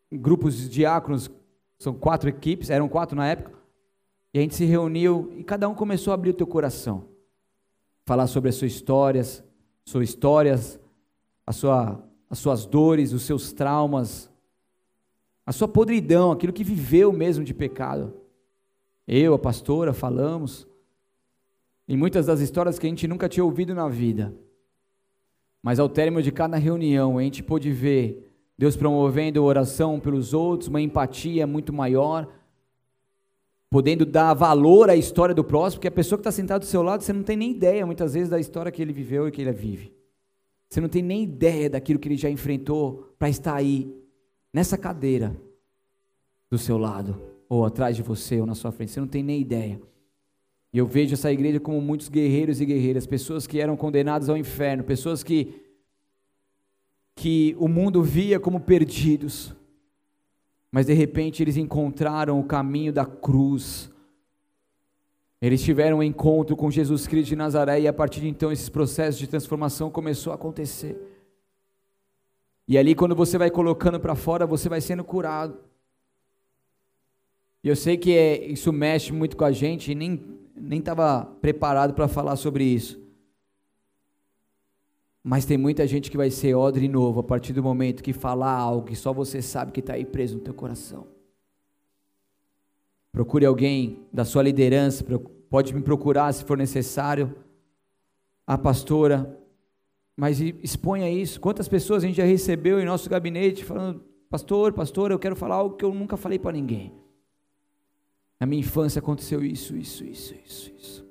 [0.09, 1.29] grupos de diáconos,
[1.77, 3.59] são quatro equipes, eram quatro na época.
[4.33, 7.13] E a gente se reuniu e cada um começou a abrir o teu coração.
[8.05, 9.43] Falar sobre as suas histórias,
[9.83, 10.79] suas histórias,
[11.45, 14.29] a sua, as suas dores, os seus traumas,
[15.45, 18.13] a sua podridão, aquilo que viveu mesmo de pecado.
[19.07, 20.67] Eu, a pastora, falamos.
[21.87, 24.33] E muitas das histórias que a gente nunca tinha ouvido na vida.
[25.61, 30.67] Mas ao término de cada reunião, a gente pôde ver Deus promovendo oração pelos outros,
[30.67, 32.27] uma empatia muito maior,
[33.75, 36.81] podendo dar valor à história do próximo, porque a pessoa que está sentada do seu
[36.81, 39.41] lado, você não tem nem ideia, muitas vezes, da história que ele viveu e que
[39.41, 39.91] ele vive.
[40.69, 43.93] Você não tem nem ideia daquilo que ele já enfrentou para estar aí,
[44.53, 45.35] nessa cadeira,
[46.49, 48.93] do seu lado, ou atrás de você, ou na sua frente.
[48.93, 49.77] Você não tem nem ideia.
[50.71, 54.37] E eu vejo essa igreja como muitos guerreiros e guerreiras, pessoas que eram condenadas ao
[54.37, 55.53] inferno, pessoas que
[57.13, 59.53] que o mundo via como perdidos.
[60.75, 63.89] Mas de repente eles encontraram o caminho da cruz.
[65.41, 68.67] Eles tiveram um encontro com Jesus Cristo de Nazaré e a partir de então esses
[68.67, 70.97] processos de transformação começou a acontecer.
[72.67, 75.57] E ali quando você vai colocando para fora, você vai sendo curado.
[77.63, 80.21] E eu sei que é, isso mexe muito com a gente e nem
[80.57, 83.01] nem estava preparado para falar sobre isso.
[85.27, 88.51] Mas tem muita gente que vai ser odre novo a partir do momento que falar
[88.51, 91.07] algo que só você sabe que está aí preso no teu coração.
[93.11, 95.03] Procure alguém da sua liderança,
[95.49, 97.35] pode me procurar se for necessário.
[98.45, 99.35] A pastora,
[100.15, 101.41] mas exponha isso.
[101.41, 105.55] Quantas pessoas a gente já recebeu em nosso gabinete falando, pastor, pastor, eu quero falar
[105.55, 106.93] algo que eu nunca falei para ninguém.
[108.39, 111.04] Na minha infância aconteceu isso, isso, isso, isso, isso.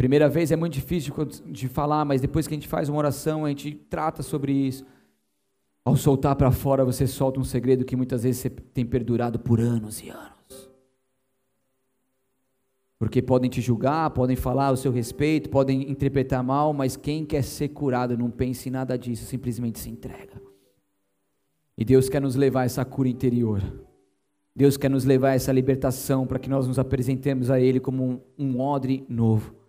[0.00, 1.12] Primeira vez é muito difícil
[1.44, 4.82] de falar, mas depois que a gente faz uma oração, a gente trata sobre isso.
[5.84, 9.60] Ao soltar para fora, você solta um segredo que muitas vezes você tem perdurado por
[9.60, 10.70] anos e anos.
[12.98, 17.44] Porque podem te julgar, podem falar o seu respeito, podem interpretar mal, mas quem quer
[17.44, 20.40] ser curado não pense em nada disso, simplesmente se entrega.
[21.76, 23.60] E Deus quer nos levar a essa cura interior.
[24.56, 28.02] Deus quer nos levar a essa libertação para que nós nos apresentemos a Ele como
[28.02, 29.59] um, um odre novo.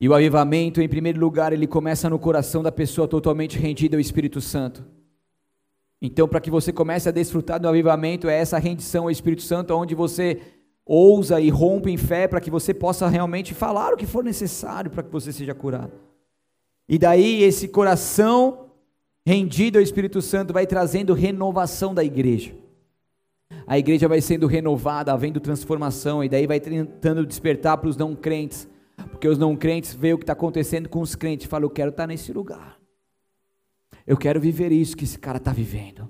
[0.00, 4.00] E o avivamento, em primeiro lugar, ele começa no coração da pessoa totalmente rendida ao
[4.00, 4.82] Espírito Santo.
[6.00, 9.74] Então, para que você comece a desfrutar do avivamento, é essa rendição ao Espírito Santo,
[9.74, 10.40] onde você
[10.86, 14.90] ousa e rompe em fé para que você possa realmente falar o que for necessário
[14.90, 15.92] para que você seja curado.
[16.88, 18.70] E daí esse coração
[19.24, 22.52] rendido ao Espírito Santo vai trazendo renovação da igreja.
[23.66, 28.16] A igreja vai sendo renovada, havendo transformação, e daí vai tentando despertar para os não
[28.16, 28.66] crentes,
[29.10, 31.70] porque os não crentes veem o que está acontecendo com os crentes e falam: Eu
[31.70, 32.78] quero estar nesse lugar,
[34.06, 36.08] eu quero viver isso que esse cara está vivendo.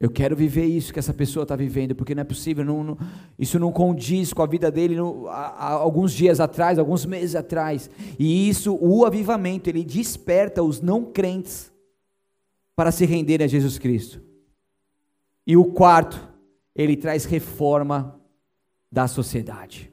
[0.00, 2.98] Eu quero viver isso que essa pessoa está vivendo, porque não é possível, não, não,
[3.36, 4.96] isso não condiz com a vida dele
[5.28, 7.90] há alguns dias atrás, alguns meses atrás.
[8.16, 11.72] E isso, o avivamento, ele desperta os não crentes
[12.76, 14.22] para se renderem a Jesus Cristo.
[15.44, 16.28] E o quarto,
[16.76, 18.20] ele traz reforma
[18.90, 19.92] da sociedade.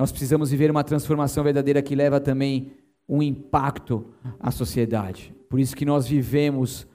[0.00, 2.72] Nós precisamos viver uma transformação verdadeira que leva também
[3.06, 5.34] um impacto à sociedade.
[5.46, 6.86] Por isso que nós vivemos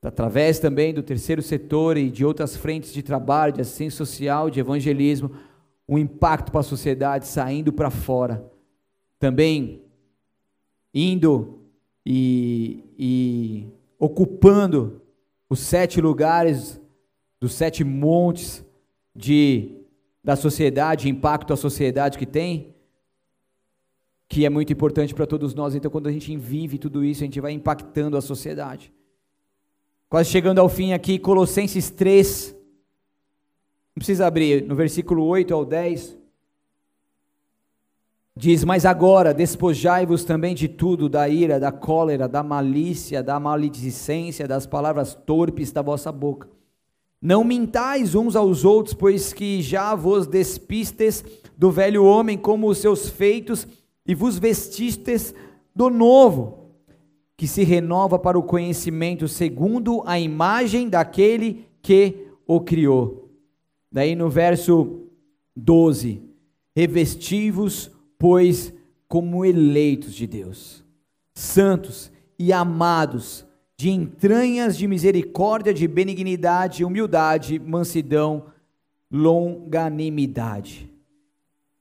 [0.00, 4.60] através também do terceiro setor e de outras frentes de trabalho, de assistência social, de
[4.60, 5.32] evangelismo,
[5.86, 8.50] um impacto para a sociedade saindo para fora.
[9.18, 9.82] Também
[10.94, 11.58] indo
[12.06, 13.68] e, e
[13.98, 15.02] ocupando
[15.50, 16.80] os sete lugares
[17.38, 18.64] dos sete montes
[19.14, 19.83] de
[20.24, 22.74] da sociedade, impacto à sociedade que tem,
[24.26, 25.74] que é muito importante para todos nós.
[25.74, 28.90] Então, quando a gente vive tudo isso, a gente vai impactando a sociedade.
[30.08, 32.52] Quase chegando ao fim aqui, Colossenses 3.
[32.52, 36.16] Não precisa abrir, no versículo 8 ao 10.
[38.34, 44.48] Diz: Mas agora despojai-vos também de tudo, da ira, da cólera, da malícia, da maledicência,
[44.48, 46.48] das palavras torpes da vossa boca.
[47.24, 51.24] Não mintais uns aos outros, pois que já vos despistes
[51.56, 53.66] do velho homem como os seus feitos,
[54.06, 55.34] e vos vestistes
[55.74, 56.68] do novo
[57.34, 63.30] que se renova para o conhecimento segundo a imagem daquele que o criou.
[63.90, 65.08] Daí no verso
[65.56, 66.20] 12:
[66.76, 68.70] Revestivos, pois,
[69.08, 70.84] como eleitos de Deus,
[71.32, 73.46] santos e amados,
[73.76, 78.46] de entranhas de misericórdia, de benignidade, humildade, mansidão,
[79.10, 80.90] longanimidade.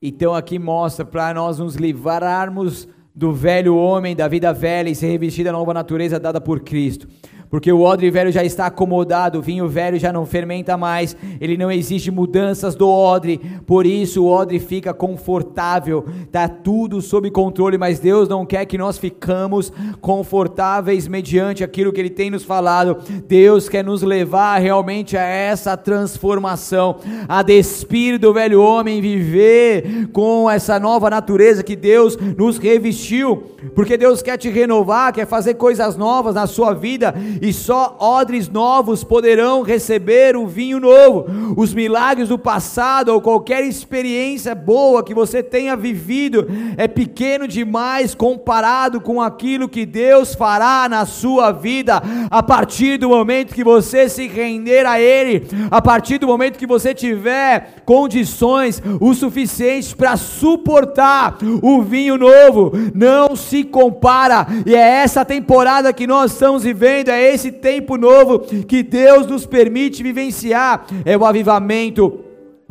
[0.02, 5.08] Então aqui mostra para nós nos livrarmos do velho homem, da vida velha e ser
[5.08, 7.08] revestida da nova natureza dada por Cristo
[7.54, 11.56] porque o odre velho já está acomodado, o vinho velho já não fermenta mais, ele
[11.56, 17.78] não exige mudanças do odre, por isso o odre fica confortável, está tudo sob controle,
[17.78, 22.98] mas Deus não quer que nós ficamos confortáveis mediante aquilo que Ele tem nos falado,
[23.28, 26.96] Deus quer nos levar realmente a essa transformação,
[27.30, 33.44] a despir do velho homem, viver com essa nova natureza que Deus nos revestiu,
[33.76, 38.48] porque Deus quer te renovar, quer fazer coisas novas na sua vida, e só odres
[38.48, 41.26] novos poderão receber o vinho novo.
[41.58, 48.16] Os milagres do passado ou qualquer experiência boa que você tenha vivido é pequeno demais
[48.16, 54.08] comparado com aquilo que Deus fará na sua vida a partir do momento que você
[54.08, 60.16] se render a Ele, a partir do momento que você tiver condições o suficiente para
[60.16, 62.72] suportar o vinho novo.
[62.96, 68.40] Não se compara, e é essa temporada que nós estamos vivendo, é esse tempo novo
[68.40, 72.23] que Deus nos permite vivenciar, é o avivamento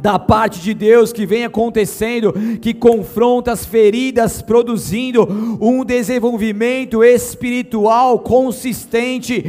[0.02, 5.22] da parte de Deus que vem acontecendo, que confronta as feridas, produzindo
[5.60, 9.44] um desenvolvimento espiritual consistente.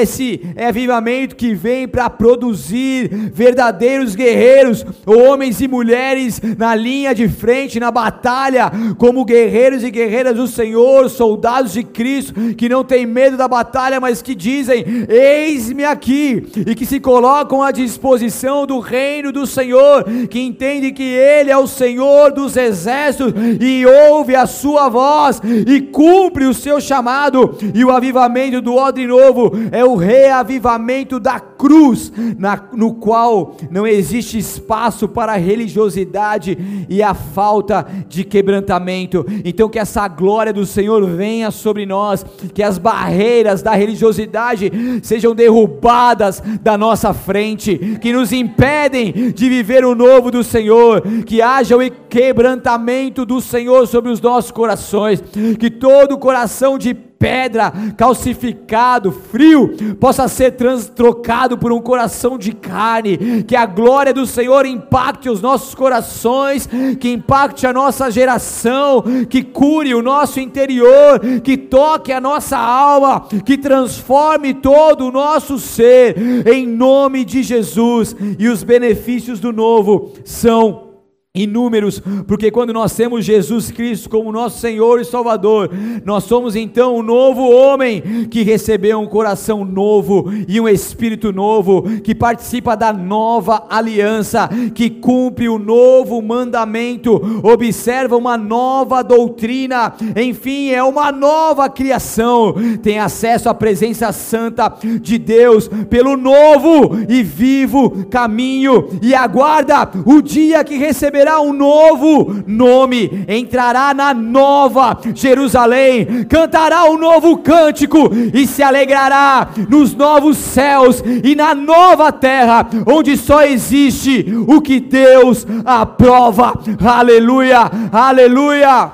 [0.00, 7.28] Esse é avivamento que vem para produzir verdadeiros guerreiros, homens e mulheres na linha de
[7.28, 13.06] frente, na batalha, como guerreiros e guerreiras do Senhor, soldados de Cristo, que não têm
[13.06, 18.80] medo da batalha, mas que dizem: Eis-me aqui, e que se colocam à disposição do
[18.80, 24.34] reino do Senhor Senhor, que entende que Ele é o Senhor dos exércitos e ouve
[24.34, 29.84] a sua voz e cumpre o seu chamado, e o avivamento do odre novo é
[29.84, 36.58] o reavivamento da cruz, na, no qual não existe espaço para a religiosidade
[36.90, 39.24] e a falta de quebrantamento.
[39.42, 44.70] Então, que essa glória do Senhor venha sobre nós, que as barreiras da religiosidade
[45.02, 51.40] sejam derrubadas da nossa frente, que nos impedem de viver o novo do Senhor, que
[51.40, 55.24] haja o quebrantamento do Senhor sobre os nossos corações,
[55.58, 60.56] que todo coração de pedra, calcificado, frio, possa ser
[60.94, 66.68] trocado por um coração de carne, que a glória do Senhor impacte os nossos corações,
[67.00, 73.26] que impacte a nossa geração, que cure o nosso interior, que toque a nossa alma,
[73.44, 80.12] que transforme todo o nosso ser, em nome de Jesus, e os benefícios do novo
[80.24, 80.93] são
[81.36, 85.68] inúmeros, porque quando nós temos Jesus Cristo como nosso Senhor e Salvador,
[86.04, 91.82] nós somos então um novo homem que recebeu um coração novo e um espírito novo,
[92.02, 100.70] que participa da nova aliança, que cumpre o novo mandamento, observa uma nova doutrina, enfim,
[100.70, 108.06] é uma nova criação, tem acesso à presença santa de Deus pelo novo e vivo
[108.06, 116.24] caminho e aguarda o dia que receberá receberá um novo nome, entrará na nova Jerusalém,
[116.28, 123.16] cantará um novo cântico e se alegrará nos novos céus e na nova terra, onde
[123.16, 126.52] só existe o que Deus aprova.
[126.84, 128.92] Aleluia, aleluia.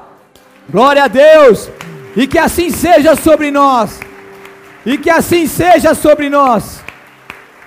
[0.70, 1.68] Glória a Deus.
[2.16, 3.98] E que assim seja sobre nós.
[4.86, 6.82] E que assim seja sobre nós.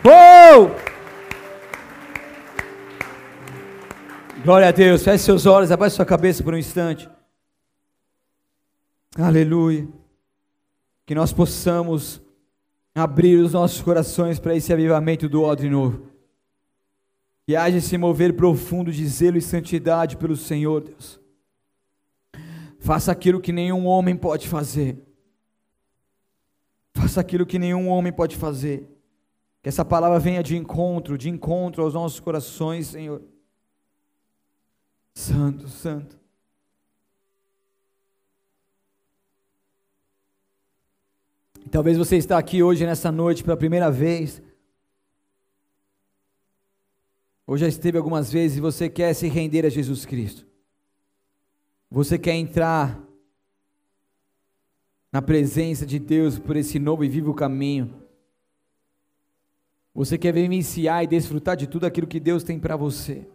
[0.06, 0.83] Oh!
[4.44, 5.02] Glória a Deus.
[5.02, 7.10] Feche seus olhos, abaixe sua cabeça por um instante.
[9.18, 9.88] Aleluia.
[11.06, 12.22] Que nós possamos
[12.94, 16.10] abrir os nossos corações para esse avivamento do odre novo.
[17.46, 21.22] Que haja esse mover profundo de zelo e santidade pelo Senhor, Deus.
[22.80, 25.02] Faça aquilo que nenhum homem pode fazer.
[26.94, 28.90] Faça aquilo que nenhum homem pode fazer.
[29.62, 33.22] Que essa palavra venha de encontro, de encontro aos nossos corações, Senhor.
[35.14, 36.20] Santo, Santo.
[41.72, 44.42] Talvez você está aqui hoje, nessa noite, pela primeira vez.
[47.48, 50.46] Ou já esteve algumas vezes e você quer se render a Jesus Cristo.
[51.90, 53.02] Você quer entrar
[55.12, 58.04] na presença de Deus por esse novo e vivo caminho.
[59.94, 63.28] Você quer vivenciar e desfrutar de tudo aquilo que Deus tem para você.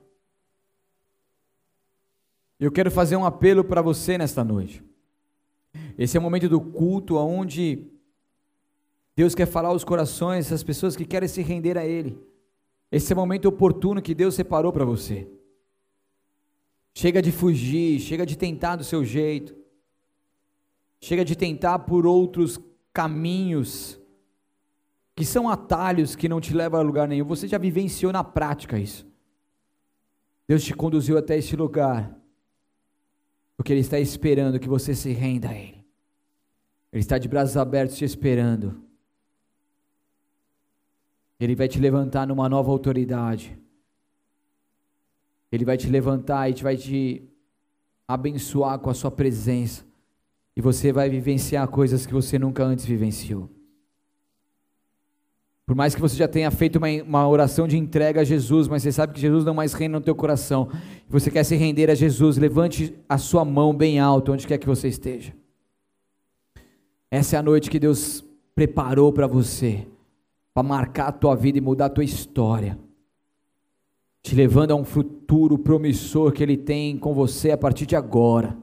[2.59, 4.83] Eu quero fazer um apelo para você nesta noite.
[5.97, 7.87] Esse é o momento do culto onde
[9.15, 12.21] Deus quer falar aos corações das pessoas que querem se render a Ele.
[12.91, 15.29] Esse é o momento oportuno que Deus separou para você.
[16.95, 19.55] Chega de fugir, chega de tentar do seu jeito,
[21.01, 22.59] chega de tentar por outros
[22.93, 24.01] caminhos
[25.15, 27.27] que são atalhos que não te levam a lugar nenhum.
[27.27, 29.07] Você já vivenciou na prática isso.
[30.47, 32.19] Deus te conduziu até este lugar
[33.59, 35.85] porque Ele está esperando que você se renda a Ele.
[36.93, 38.81] Ele está de braços abertos te esperando.
[41.41, 43.59] Ele vai te levantar numa nova autoridade.
[45.51, 47.29] Ele vai te levantar e vai te
[48.07, 49.85] abençoar com a sua presença.
[50.57, 53.51] E você vai vivenciar coisas que você nunca antes vivenciou.
[55.69, 58.83] Por mais que você já tenha feito uma, uma oração de entrega a Jesus, mas
[58.83, 60.71] você sabe que Jesus não mais reina no teu coração,
[61.07, 64.67] você quer se render a Jesus, levante a sua mão bem alto, onde quer que
[64.67, 65.35] você esteja.
[67.11, 69.87] Essa é a noite que Deus preparou para você,
[70.55, 72.79] para marcar a tua vida e mudar a tua história,
[74.23, 78.57] te levando a um futuro promissor que Ele tem com você a partir de agora.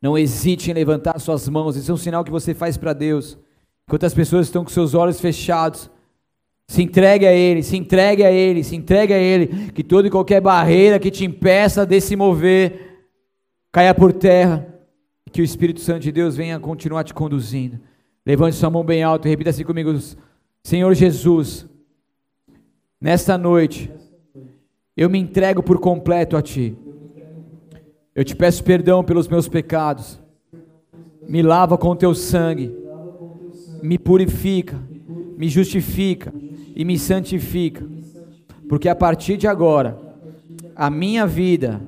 [0.00, 3.38] Não hesite em levantar suas mãos, isso é um sinal que você faz para Deus.
[3.92, 5.90] Enquanto as pessoas estão com seus olhos fechados,
[6.66, 9.70] se entregue a Ele, se entregue a Ele, se entregue a Ele.
[9.70, 13.04] Que toda e qualquer barreira que te impeça de se mover
[13.70, 14.66] caia por terra.
[15.30, 17.78] Que o Espírito Santo de Deus venha continuar te conduzindo.
[18.24, 19.92] Levante sua mão bem alta e repita assim comigo:
[20.64, 21.66] Senhor Jesus,
[22.98, 23.90] nesta noite,
[24.96, 26.74] eu me entrego por completo a Ti.
[28.14, 30.18] Eu te peço perdão pelos meus pecados.
[31.28, 32.80] Me lava com Teu sangue.
[33.82, 34.78] Me purifica.
[35.36, 36.32] Me justifica
[36.74, 37.84] e me santifica,
[38.68, 39.98] porque a partir de agora
[40.74, 41.80] a minha vida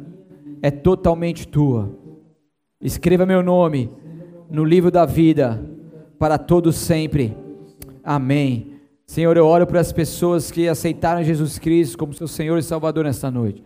[0.61, 1.97] é totalmente tua.
[2.81, 3.91] Escreva meu nome
[4.51, 5.65] no livro da vida
[6.19, 7.37] para todos sempre.
[8.03, 8.73] Amém.
[9.07, 13.05] Senhor, eu oro para as pessoas que aceitaram Jesus Cristo como seu Senhor e Salvador
[13.05, 13.63] nesta noite.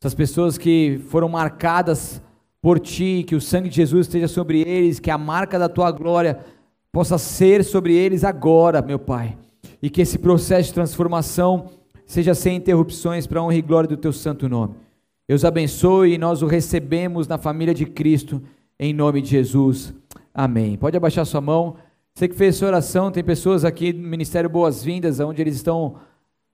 [0.00, 2.22] Essas pessoas que foram marcadas
[2.60, 5.90] por ti, que o sangue de Jesus esteja sobre eles, que a marca da tua
[5.90, 6.38] glória
[6.94, 9.36] possa ser sobre eles agora, meu Pai.
[9.82, 11.66] E que esse processo de transformação
[12.06, 14.76] seja sem interrupções para a honra e glória do teu santo nome.
[15.26, 18.40] Deus abençoe e nós o recebemos na família de Cristo,
[18.78, 19.92] em nome de Jesus.
[20.32, 20.76] Amém.
[20.76, 21.74] Pode abaixar sua mão.
[22.14, 25.96] Você que fez essa oração, tem pessoas aqui no Ministério Boas-Vindas, onde eles estão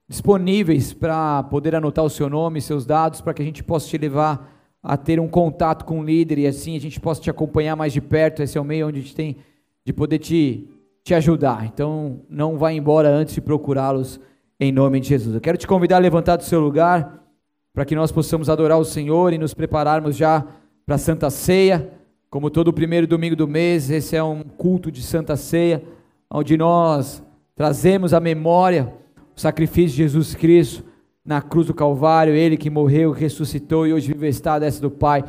[0.08, 3.98] disponíveis para poder anotar o seu nome, seus dados, para que a gente possa te
[3.98, 7.76] levar a ter um contato com o líder e assim a gente possa te acompanhar
[7.76, 8.42] mais de perto.
[8.42, 9.36] Esse é o meio onde a gente tem
[9.84, 10.68] de poder te,
[11.02, 11.66] te ajudar.
[11.66, 14.20] Então, não vá embora antes de procurá-los
[14.58, 15.34] em nome de Jesus.
[15.34, 17.24] Eu quero te convidar a levantar do seu lugar
[17.72, 20.44] para que nós possamos adorar o Senhor e nos prepararmos já
[20.84, 21.90] para a Santa Ceia.
[22.28, 25.82] Como todo primeiro domingo do mês, esse é um culto de Santa Ceia,
[26.30, 27.22] onde nós
[27.56, 28.92] trazemos à memória
[29.36, 30.84] o sacrifício de Jesus Cristo
[31.24, 35.24] na cruz do Calvário, ele que morreu, ressuscitou e hoje vive está desce do Pai,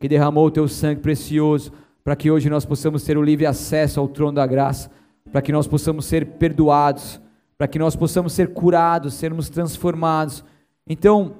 [0.00, 1.72] que derramou o teu sangue precioso,
[2.04, 4.90] para que hoje nós possamos ter o livre acesso ao trono da graça,
[5.30, 7.20] para que nós possamos ser perdoados,
[7.56, 10.44] para que nós possamos ser curados, sermos transformados.
[10.86, 11.36] Então,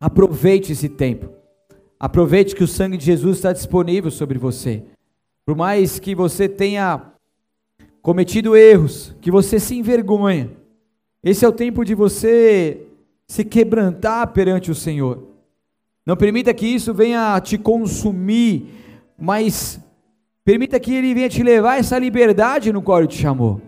[0.00, 1.28] aproveite esse tempo.
[2.00, 4.82] Aproveite que o sangue de Jesus está disponível sobre você.
[5.44, 7.12] Por mais que você tenha
[8.00, 10.50] cometido erros, que você se envergonhe,
[11.22, 12.86] esse é o tempo de você
[13.26, 15.28] se quebrantar perante o Senhor.
[16.06, 18.66] Não permita que isso venha te consumir,
[19.18, 19.78] mas
[20.48, 23.60] permita que Ele venha te levar essa liberdade no qual Ele te chamou.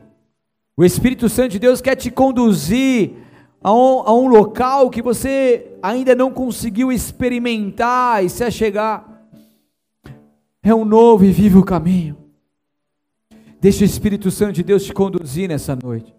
[0.75, 3.17] O Espírito Santo de Deus quer te conduzir
[3.63, 9.27] a um, a um local que você ainda não conseguiu experimentar e se achegar.
[10.63, 12.17] É um novo e vivo caminho.
[13.61, 16.15] Deixa o Espírito Santo de Deus te conduzir nessa noite.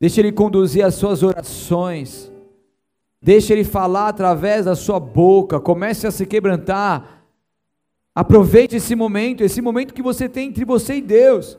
[0.00, 2.30] Deixa Ele conduzir as suas orações.
[3.20, 5.58] Deixa Ele falar através da sua boca.
[5.58, 7.15] Comece a se quebrantar.
[8.16, 11.58] Aproveite esse momento, esse momento que você tem entre você e Deus.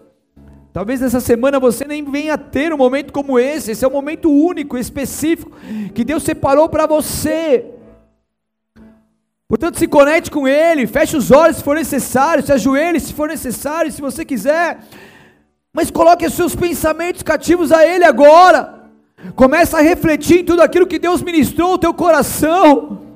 [0.74, 3.70] Talvez nessa semana você nem venha ter um momento como esse.
[3.70, 5.51] Esse é um momento único, específico,
[5.93, 7.64] que Deus separou para você.
[9.47, 13.30] Portanto, se conecte com Ele, feche os olhos se for necessário, se ajoelhe se for
[13.30, 14.80] necessário, se você quiser.
[15.72, 18.89] Mas coloque os seus pensamentos cativos a Ele agora.
[19.36, 23.07] Começa a refletir em tudo aquilo que Deus ministrou ao teu coração.